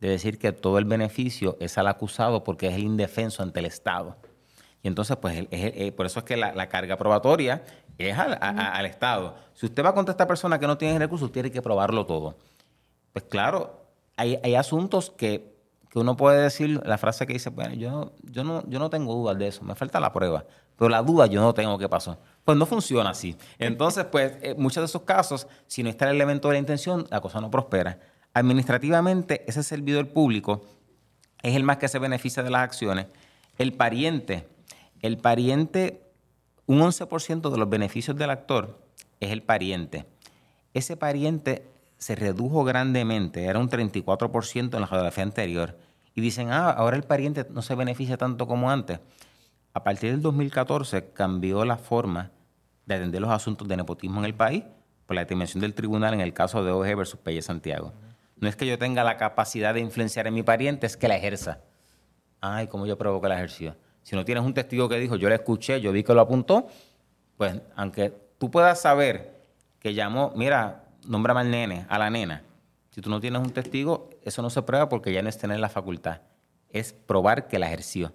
[0.00, 3.66] de decir que todo el beneficio es al acusado porque es el indefenso ante el
[3.66, 4.16] Estado.
[4.86, 7.64] Y entonces, pues, es eh, por eso es que la, la carga probatoria
[7.98, 9.34] es al, a- a- al Estado.
[9.52, 12.36] Si usted va contra esta persona que no tiene recursos, tiene que probarlo todo.
[13.12, 13.84] Pues claro,
[14.16, 15.56] hay, hay asuntos que,
[15.90, 18.88] que uno puede decir, la frase que dice, bueno, yo, no- yo, no, yo no
[18.88, 20.44] tengo dudas de eso, me falta la prueba,
[20.76, 22.16] pero la duda yo no tengo que pasó.
[22.44, 23.36] Pues no funciona así.
[23.58, 27.08] Entonces, pues, eh, muchos de esos casos, si no está el elemento de la intención,
[27.10, 27.98] la cosa no prospera.
[28.34, 30.62] Administrativamente, ese servidor público
[31.42, 33.06] es el más que se beneficia de las acciones.
[33.58, 34.46] El pariente,
[35.02, 36.02] el pariente,
[36.66, 38.80] un 11% de los beneficios del actor
[39.20, 40.06] es el pariente.
[40.74, 41.66] Ese pariente
[41.98, 45.78] se redujo grandemente, era un 34% en la geografía anterior.
[46.14, 49.00] Y dicen, ah, ahora el pariente no se beneficia tanto como antes.
[49.72, 52.32] A partir del 2014 cambió la forma
[52.86, 54.64] de atender los asuntos de nepotismo en el país
[55.04, 57.92] por la determinación del tribunal en el caso de OG versus Pelle Santiago.
[58.36, 61.16] No es que yo tenga la capacidad de influenciar en mi pariente, es que la
[61.16, 61.60] ejerza.
[62.40, 63.76] Ay, ¿cómo yo provoco la ejerció?
[64.06, 66.68] Si no tienes un testigo que dijo, yo le escuché, yo vi que lo apuntó,
[67.36, 69.34] pues aunque tú puedas saber
[69.80, 72.44] que llamó, mira, nómbrame al nene, a la nena.
[72.90, 75.58] Si tú no tienes un testigo, eso no se prueba porque ya no es tener
[75.58, 76.20] la facultad.
[76.70, 78.12] Es probar que la ejerció.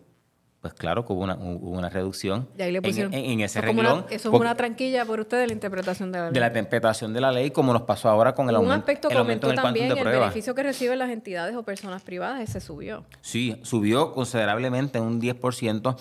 [0.62, 3.14] Pues claro que hubo una, hubo una reducción Y ahí le en- pusieron.
[3.16, 4.05] en, en ese es una- renglón.
[4.12, 6.34] eso es una tranquilla por usted de la interpretación de la ley.
[6.36, 9.09] de la interpretación de la ley, como nos pasó ahora con el un aumento, aspecto
[9.09, 12.03] el aumento comentó en el también de el beneficio que reciben las entidades o personas
[12.03, 13.05] privadas, ese subió.
[13.22, 15.97] Sí, subió considerablemente un 10%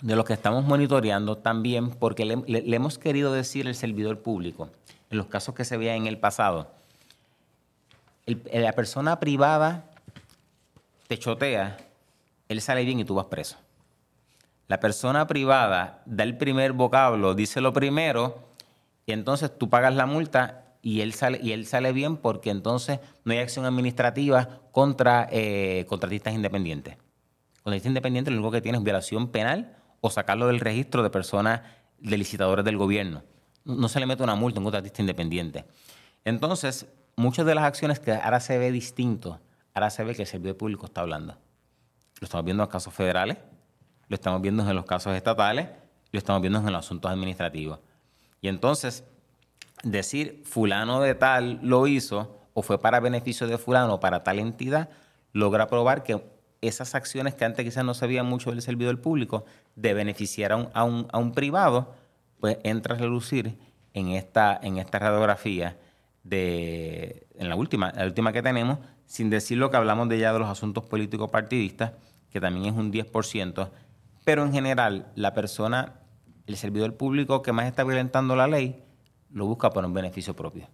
[0.00, 4.18] de lo que estamos monitoreando también porque le, le- le hemos querido decir al servidor
[4.22, 4.70] público,
[5.08, 6.68] en los casos que se veían en el pasado,
[8.26, 9.84] el- la persona privada
[11.06, 11.76] te chotea,
[12.50, 13.58] él sale bien y tú vas preso.
[14.66, 18.42] La persona privada da el primer vocablo, dice lo primero,
[19.06, 22.98] y entonces tú pagas la multa y él sale, y él sale bien porque entonces
[23.24, 26.96] no hay acción administrativa contra eh, contratistas independientes.
[27.62, 31.60] Contratista independiente lo único que tiene es violación penal o sacarlo del registro de personas
[31.98, 33.22] de licitadores del gobierno.
[33.64, 35.66] No, no se le mete una multa a un contratista independiente.
[36.24, 39.40] Entonces, muchas de las acciones que ahora se ve distinto,
[39.72, 41.36] ahora se ve que el servidor público está hablando.
[42.20, 43.38] Lo estamos viendo en casos federales,
[44.08, 45.68] lo estamos viendo en los casos estatales,
[46.12, 47.80] lo estamos viendo en los asuntos administrativos.
[48.42, 49.04] Y entonces,
[49.82, 54.38] decir fulano de tal lo hizo o fue para beneficio de fulano o para tal
[54.38, 54.90] entidad,
[55.32, 56.22] logra probar que
[56.60, 59.46] esas acciones que antes quizás no se mucho del servidor público,
[59.76, 61.94] de beneficiar a un, a un- a un privado,
[62.38, 63.56] pues entra a relucir
[63.94, 65.78] en esta, en esta radiografía
[66.22, 70.32] de, en la última, la última que tenemos, sin decir lo que hablamos de ya
[70.34, 71.92] de los asuntos políticos partidistas,
[72.30, 73.70] que también es un 10%,
[74.24, 76.00] pero en general la persona,
[76.46, 78.82] el servidor público que más está violentando la ley,
[79.30, 80.68] lo busca por un beneficio propio.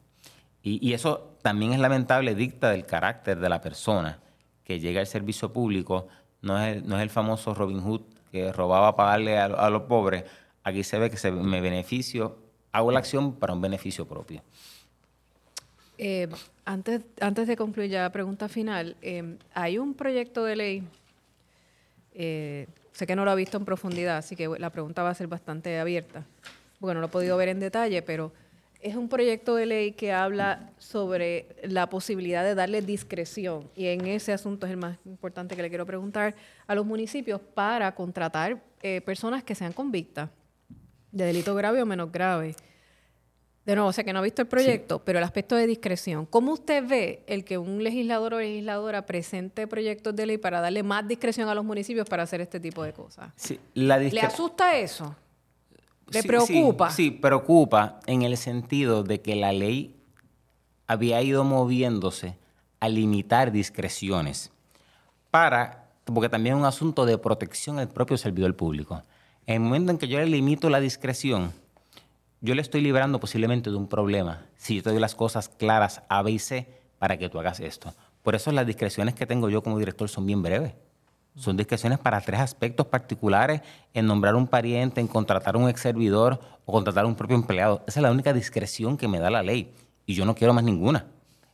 [0.62, 4.18] Y, eso también es lamentable, dicta del carácter de la persona
[4.64, 6.08] que llega al servicio público,
[6.42, 8.02] no es el, no es el famoso Robin Hood
[8.32, 10.24] que robaba para darle a, a los pobres,
[10.64, 12.38] aquí se ve que se, me beneficio,
[12.72, 14.42] hago la acción para un beneficio propio.
[15.98, 16.28] Eh,
[16.64, 20.82] antes, antes de concluir ya la pregunta final, eh, hay un proyecto de ley,
[22.18, 25.14] eh, sé que no lo ha visto en profundidad, así que la pregunta va a
[25.14, 26.24] ser bastante abierta,
[26.80, 28.32] porque no lo he podido ver en detalle, pero
[28.80, 34.06] es un proyecto de ley que habla sobre la posibilidad de darle discreción, y en
[34.06, 36.34] ese asunto es el más importante que le quiero preguntar,
[36.66, 40.30] a los municipios para contratar eh, personas que sean convictas
[41.12, 42.54] de delito grave o menos grave.
[43.66, 46.24] De nuevo, sé que no ha visto el proyecto, pero el aspecto de discreción.
[46.24, 50.84] ¿Cómo usted ve el que un legislador o legisladora presente proyectos de ley para darle
[50.84, 53.32] más discreción a los municipios para hacer este tipo de cosas?
[53.34, 55.16] Sí, la ¿Le asusta eso?
[56.10, 56.90] ¿Le Sí, preocupa?
[56.90, 59.96] Sí, sí, preocupa en el sentido de que la ley
[60.86, 62.38] había ido moviéndose
[62.78, 64.52] a limitar discreciones
[65.32, 69.02] para, porque también es un asunto de protección al propio servidor público.
[69.44, 71.52] En el momento en que yo le limito la discreción,
[72.40, 76.02] yo le estoy librando posiblemente de un problema si yo te doy las cosas claras
[76.08, 76.68] A, B y C
[76.98, 77.94] para que tú hagas esto.
[78.22, 80.74] Por eso las discreciones que tengo yo como director son bien breves.
[81.36, 83.60] Son discreciones para tres aspectos particulares,
[83.92, 87.84] en nombrar un pariente, en contratar un ex servidor o contratar un propio empleado.
[87.86, 89.72] Esa es la única discreción que me da la ley
[90.06, 91.06] y yo no quiero más ninguna.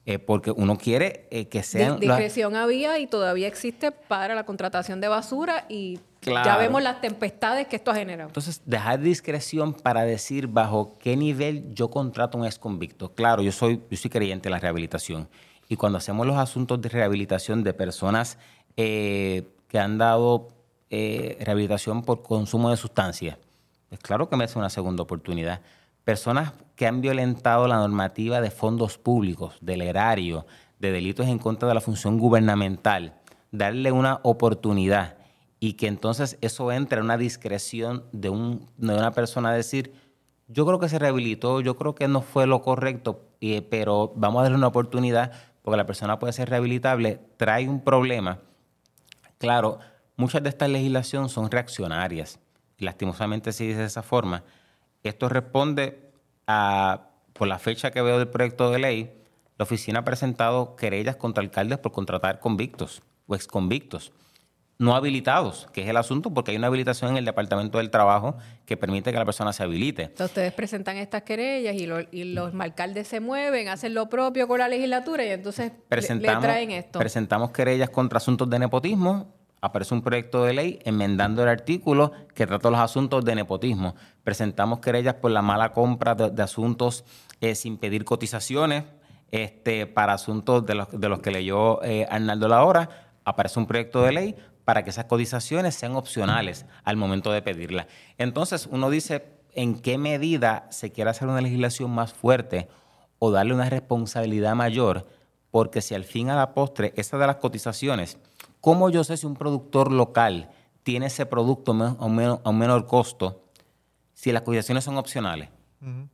[0.05, 1.91] Eh, porque uno quiere eh, que sean...
[1.93, 7.01] las- discreción había y todavía existe para la contratación de basura y ya vemos las
[7.01, 8.29] tempestades que esto ha generado.
[8.29, 13.13] Entonces, dejar discreción para decir bajo qué nivel yo contrato a un ex convicto.
[13.15, 15.29] Claro, yo soy, yo soy creyente en la rehabilitación.
[15.69, 18.39] Y cuando hacemos los asuntos de rehabilitación de personas
[18.77, 20.49] eh, que han dado
[20.91, 23.39] eh, rehabilitación por consumo de sustancias,
[23.89, 25.61] pues claro que merece una segunda oportunidad.
[26.05, 26.53] Personas
[26.83, 30.47] que han violentado la normativa de fondos públicos, del erario,
[30.81, 33.15] de delitos en contra de la función gubernamental,
[33.53, 35.17] darle una oportunidad
[35.61, 39.93] y que entonces eso entre en una discreción de, un, de una persona decir,
[40.49, 43.29] yo creo que se rehabilitó, yo creo que no fue lo correcto,
[43.71, 45.31] pero vamos a darle una oportunidad
[45.63, 48.41] porque la persona puede ser rehabilitable, trae un problema.
[49.39, 49.79] Claro,
[50.17, 52.41] muchas de estas legislaciones son reaccionarias.
[52.79, 54.43] Lastimosamente se dice de esa forma.
[55.05, 56.12] Esto responde
[56.53, 59.13] a, por la fecha que veo del proyecto de ley,
[59.59, 64.13] la oficina ha presentado querellas contra alcaldes por contratar convictos o exconvictos
[64.83, 68.37] no habilitados, que es el asunto, porque hay una habilitación en el Departamento del Trabajo
[68.67, 70.03] que permite que la persona se habilite.
[70.03, 74.69] Entonces ustedes presentan estas querellas y, los alcaldes se mueven, hacen lo propio con la
[74.69, 76.99] legislatura y entonces presentamos, le, traen esto.
[76.99, 79.33] Presentamos querellas contra asuntos de nepotismo,
[79.63, 83.95] aparece un proyecto de ley enmendando el artículo que trata los asuntos de nepotismo.
[84.25, 87.05] Presentamos querellas por la mala compra de, asuntos
[87.41, 88.85] eh, sin pedir cotizaciones
[89.31, 92.89] este, para asuntos de los, de los que leyó eh, Arnaldo Lahora.
[93.25, 97.87] Aparece un proyecto de ley para que esas cotizaciones sean opcionales al momento de pedirlas.
[98.19, 102.69] Entonces, uno dice, ¿en qué medida se quiere hacer una legislación más fuerte
[103.21, 105.07] o darle una responsabilidad mayor?
[105.53, 108.19] Porque si al fin a la postre, esa de las cotizaciones,
[108.63, 110.49] ¿cómo yo sé si un productor local
[110.83, 113.43] tiene ese producto a un menor, costo
[114.15, 115.51] si las cotizaciones son opcionales?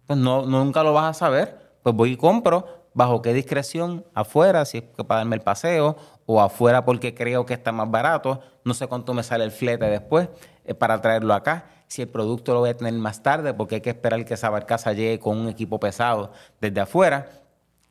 [0.06, 1.78] Pues no, nunca lo vas a saber.
[1.82, 5.96] Pues voy y compro, bajo qué discreción, afuera, si es que para darme el paseo,
[6.26, 9.84] o afuera porque creo que está más barato, no sé cuánto me sale el flete
[9.86, 10.28] después
[10.64, 13.80] eh, para traerlo acá, si el producto lo voy a tener más tarde porque hay
[13.80, 17.28] que esperar que esa barcaza llegue con un equipo pesado desde afuera.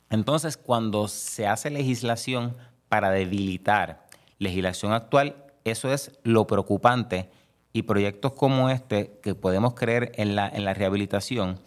[0.10, 2.58] Entonces, cuando se hace legislación
[2.90, 4.07] para debilitar
[4.40, 7.30] legislación actual, eso es lo preocupante
[7.74, 11.60] y proyectos como este que podemos creer en la, en la rehabilitación,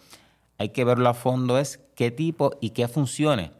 [0.57, 3.51] hay que verlo a fondo es qué tipo y qué funciones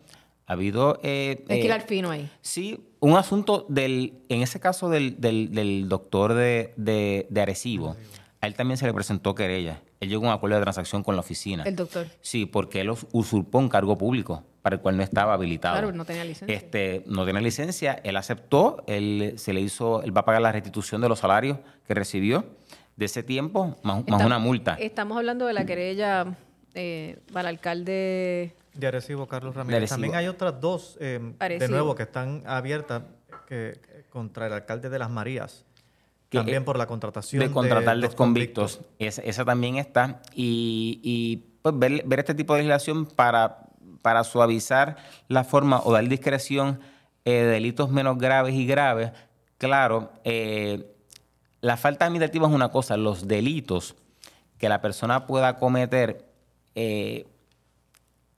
[0.46, 1.00] ha habido...
[1.02, 2.30] Eh, Hay que ir al fino ahí.
[2.42, 7.96] Sí, un asunto del, en ese caso del, del, doctor de, de, Arecibo,
[8.42, 9.82] a él también se le presentó querella.
[10.02, 11.64] Él llegó a un acuerdo de transacción con la oficina.
[11.64, 12.08] El doctor.
[12.22, 15.76] Sí, porque él usurpó un cargo público para el cual no estaba habilitado.
[15.76, 16.56] Claro, no tenía licencia.
[16.56, 20.52] Este, no tenía licencia, él aceptó, él se le hizo, él va a pagar la
[20.52, 22.46] restitución de los salarios que recibió
[22.96, 24.76] de ese tiempo, más, una multa.
[24.80, 26.36] Estamos hablando de la querella
[26.74, 29.90] eh, para el alcalde de Arecibo, Carlos Ramírez.
[29.90, 33.04] También hay otras dos, em, de nuevo, que están abiertas
[33.48, 33.80] que,
[34.10, 35.66] contra el alcalde de Las Marías.
[36.38, 38.82] También por la contratación de contratar de convictos.
[39.00, 40.22] Esa, también está.
[40.34, 43.66] Y, pues, ver, este tipo de legislación para,
[44.02, 46.80] para suavizar la forma o dar discreción
[47.26, 49.12] eh, de delitos menos graves y graves.
[49.58, 50.96] Claro, eh,
[51.60, 53.96] la falta administrativa es una cosa, los delitos
[54.58, 56.26] que la persona pueda cometer
[56.76, 57.28] eh,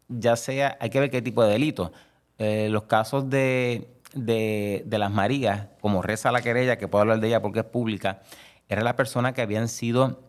[0.09, 1.91] ya sea, hay que ver qué tipo de delito.
[2.39, 7.41] Los casos de, de, las Marías, como reza la querella, que puedo hablar de ella
[7.41, 8.21] porque es pública,
[8.69, 10.23] era la persona que habían sido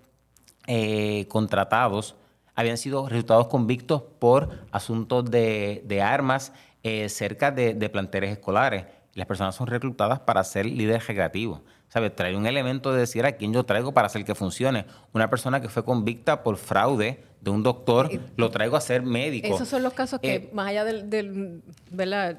[0.66, 2.16] eh, contratados,
[2.54, 8.86] habían sido resultados convictos por asuntos de, de armas eh, cerca de, de planteles escolares.
[9.14, 11.60] Las personas son reclutadas para ser líderes recreativos.
[11.94, 12.16] ¿Sabes?
[12.16, 14.84] Trae un elemento de decir a quién yo traigo para hacer que funcione.
[15.12, 19.54] Una persona que fue convicta por fraude de un doctor, lo traigo a ser médico.
[19.54, 21.62] Esos son los casos que, eh, más allá del,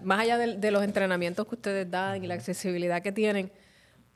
[0.03, 3.49] Más allá de los entrenamientos que ustedes dan y la accesibilidad que tienen,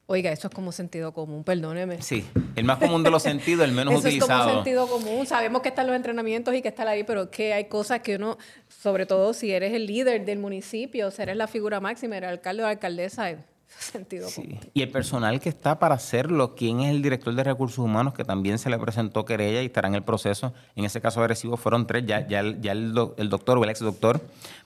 [0.08, 2.02] Oiga, eso es como sentido común, perdóneme.
[2.02, 2.26] Sí,
[2.56, 4.34] el más común de los sentidos, el menos utilizado.
[4.34, 5.28] Eso es como sentido común.
[5.28, 8.40] Sabemos que están los entrenamientos y que está ahí, pero que hay cosas que uno,
[8.68, 12.64] sobre todo si eres el líder del municipio, si eres la figura máxima, eres alcalde
[12.64, 13.30] o alcaldesa,
[13.78, 14.60] sentido sí.
[14.74, 18.24] Y el personal que está para hacerlo, ¿quién es el director de recursos humanos que
[18.24, 20.54] también se le presentó querella y estará en el proceso?
[20.76, 24.22] En ese caso agresivo fueron tres, ya, ya, ya el, doctor o el ex doctor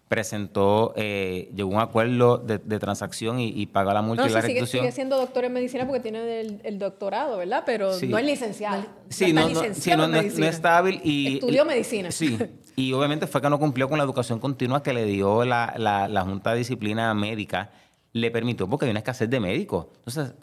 [0.07, 4.65] presentó, eh, llegó a un acuerdo de, transacción y, pagó la multa y la sigue,
[4.67, 7.63] sigue, siendo doctor en medicina porque tiene el, doctorado, ¿verdad?
[7.65, 8.85] Pero no es licenciado.
[9.09, 9.61] Sí, no, no,
[10.19, 11.35] es hábil y...
[11.35, 12.11] Estudió medicina.
[12.11, 12.37] Sí,
[12.75, 16.07] y obviamente fue que no cumplió con la educación continua que le dio la, la,
[16.07, 17.71] la Junta de Disciplina Médica
[18.13, 19.87] le permitió porque hay una escasez de médicos.
[20.05, 20.35] Entonces,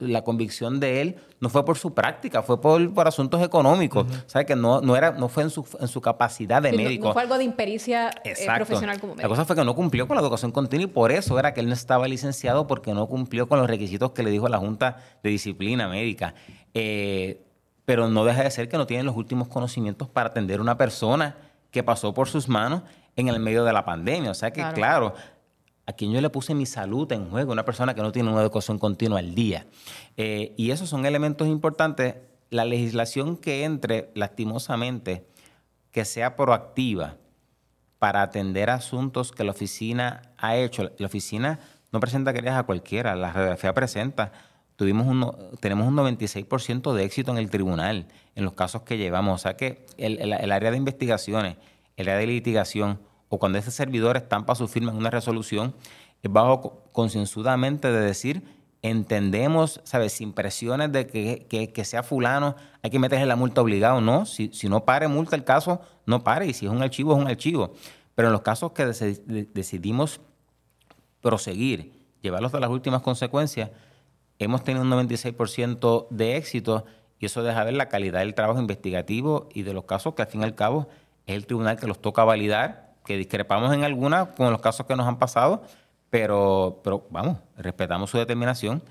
[0.00, 4.06] la convicción de él no fue por su práctica, fue por, por asuntos económicos.
[4.26, 4.46] ¿Sabe?
[4.46, 7.08] Que no, no, era, no fue en su, en su capacidad de médico.
[7.08, 9.28] No, fue algo de impericia eh, profesional como médico.
[9.28, 11.60] La cosa fue que no cumplió con la educación continua y por eso era que
[11.60, 14.96] él no estaba licenciado porque no cumplió con los requisitos que le dijo la Junta
[15.22, 16.34] de Disciplina Médica.
[16.72, 17.42] Eh,
[17.84, 20.78] pero no deja de ser que no tienen los últimos conocimientos para atender a una
[20.78, 21.36] persona
[21.70, 22.82] que pasó por sus manos
[23.16, 24.30] en el medio de la pandemia.
[24.30, 25.14] O sea que, claro
[25.86, 28.42] a quien yo le puse mi salud en juego, una persona que no tiene una
[28.42, 29.66] educación continua al día.
[30.16, 32.16] Eh, y esos son elementos importantes.
[32.50, 35.26] La legislación que entre, lastimosamente,
[35.92, 37.16] que sea proactiva
[37.98, 40.90] para atender asuntos que la oficina ha hecho.
[40.98, 41.60] La oficina
[41.92, 44.32] no presenta querías a cualquiera, la radiografía presenta
[44.76, 49.40] tuvimos un, tenemos un 96% de éxito en el tribunal en los casos que llevamos.
[49.40, 51.56] O sea que el, el área de investigaciones,
[51.96, 55.74] el área de litigación, o cuando ese servidor estampa su firma en una resolución,
[56.22, 58.42] es bajo concienzudamente de decir,
[58.82, 60.12] entendemos, ¿sabes?
[60.12, 64.00] Sin presiones de que, sea fulano, hay que meterle la multa obligado.
[64.00, 66.46] No, si, si no pare multa el caso, no pare.
[66.46, 67.72] Y si es un archivo, es un archivo.
[68.14, 70.20] Pero en los casos que decidimos
[71.20, 71.92] proseguir,
[72.22, 73.70] llevarlos a las últimas consecuencias,
[74.38, 76.84] hemos tenido un 96% de éxito
[77.18, 80.28] y eso deja ver la calidad del trabajo investigativo y de los casos que al
[80.28, 80.88] fin y al cabo
[81.26, 84.94] es el tribunal que los toca validar, que discrepamos en alguna con los casos que
[84.96, 85.62] nos han pasado,
[86.10, 88.82] pero, pero vamos, respetamos su determinación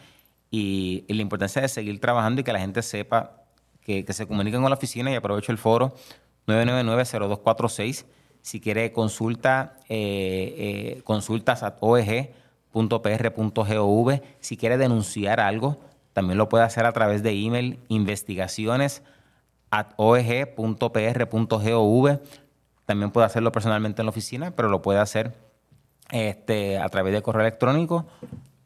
[0.50, 3.44] y, la importancia de seguir trabajando y que la gente sepa
[3.82, 5.94] que, se comuniquen con la oficina y aprovecho el foro
[6.48, 8.06] 999-0246.
[8.42, 12.32] Si quiere consulta, eh, eh, consultas a OEG.pr.gov.
[14.40, 15.80] Si quiere denunciar algo,
[16.14, 19.04] también lo puede hacer a través de email investigaciones
[19.72, 20.80] at oeg.pr.gov.
[22.86, 25.34] También puede hacerlo personalmente en la oficina, pero lo puede hacer
[26.12, 28.06] este, a través de correo electrónico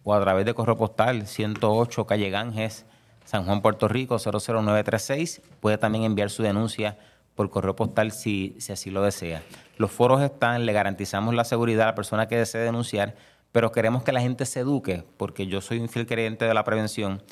[0.04, 2.86] o a través de correo postal 108 Calle Ganges,
[3.26, 5.42] San Juan, Puerto Rico 00936.
[5.60, 6.98] Puede también enviar su denuncia
[7.36, 9.42] por correo postal si, si así lo desea.
[9.78, 13.16] Los foros están, le garantizamos la seguridad a la persona que desee denunciar,
[13.54, 16.66] pero queremos que la gente se eduque, porque yo soy un fiel creyente de la
[16.66, 17.24] prevención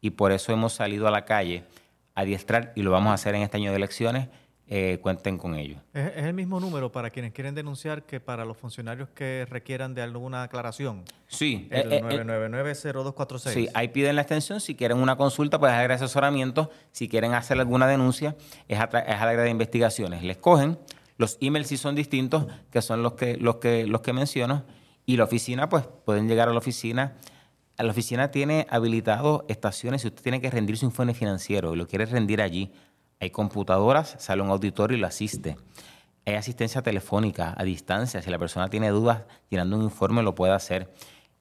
[0.00, 1.64] y por eso hemos salido a la calle
[2.14, 4.28] a adiestrar y lo vamos a hacer en este año de elecciones
[4.68, 5.80] eh, cuenten con ellos.
[5.94, 10.02] ¿Es, el mismo número para quienes quieren denunciar que para los funcionarios que requieran de
[10.02, 11.04] alguna aclaración?
[11.28, 11.68] Sí.
[11.70, 13.46] El 999-0246.
[13.46, 14.60] Eh, sí, ahí piden la extensión.
[14.60, 16.70] Si quieren una consulta, pues hacer asesoramiento.
[16.90, 18.34] Si quieren hacer alguna denuncia,
[18.66, 20.24] es a, es la área de investigaciones.
[20.24, 20.78] Les cogen.
[21.16, 24.64] Los emails sí son distintos, que son los que, los que, los que menciono.
[25.06, 27.14] Y la oficina, pues pueden llegar a la oficina.
[27.78, 31.86] La oficina tiene habilitado estaciones si usted tiene que rendir su informe financiero y lo
[31.86, 32.72] quiere rendir allí
[33.20, 35.56] hay computadoras, sale un auditorio y lo asiste.
[36.26, 38.20] Hay asistencia telefónica a distancia.
[38.20, 40.92] Si la persona tiene dudas, llenando un informe lo puede hacer.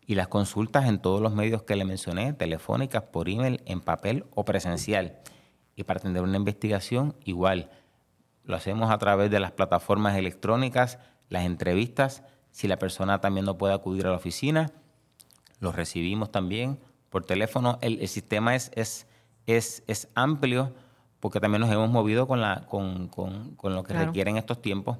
[0.06, 4.26] Y las consultas en todos los medios que le mencioné, telefónicas, por email, en papel
[4.35, 5.19] o presencial.
[5.76, 7.72] Y para atender una investigación, igual.
[8.43, 10.99] Lo hacemos a través de las plataformas electrónicas,
[11.30, 12.23] las entrevistas.
[12.52, 14.72] Si la persona también no puede acudir a la oficina,
[15.60, 16.80] los recibimos también
[17.10, 17.80] por teléfono.
[17.81, 19.07] El, sistema es, es,
[19.47, 20.73] es, es amplio
[21.26, 23.10] porque también nos hemos movido con, la, con,
[23.64, 24.99] lo que requieren estos tiempos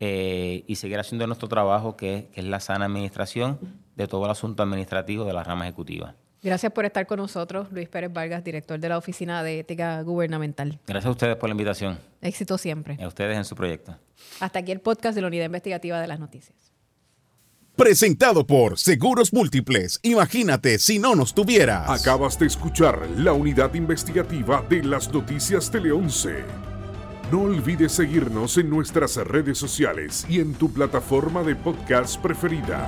[0.00, 3.56] eh, y seguir haciendo nuestro trabajo, que, es la sana administración
[3.94, 6.16] de todo el asunto administrativo de la rama ejecutiva.
[6.42, 10.80] Gracias por estar con nosotros, Luis Pérez Vargas, director de la Oficina de Ética Gubernamental.
[10.88, 12.00] Gracias a ustedes por la invitación.
[12.20, 12.98] Éxito siempre.
[13.00, 13.96] A ustedes en su proyecto.
[14.40, 16.69] Hasta aquí el podcast de la Unidad Investigativa de las Noticias.
[17.80, 20.00] Presentado por Seguros Múltiples.
[20.02, 21.88] Imagínate si no nos tuvieras.
[21.88, 26.44] Acabas de escuchar la unidad investigativa de las noticias Tele 11.
[27.32, 32.86] No olvides seguirnos en nuestras redes sociales y en tu plataforma de podcast preferida.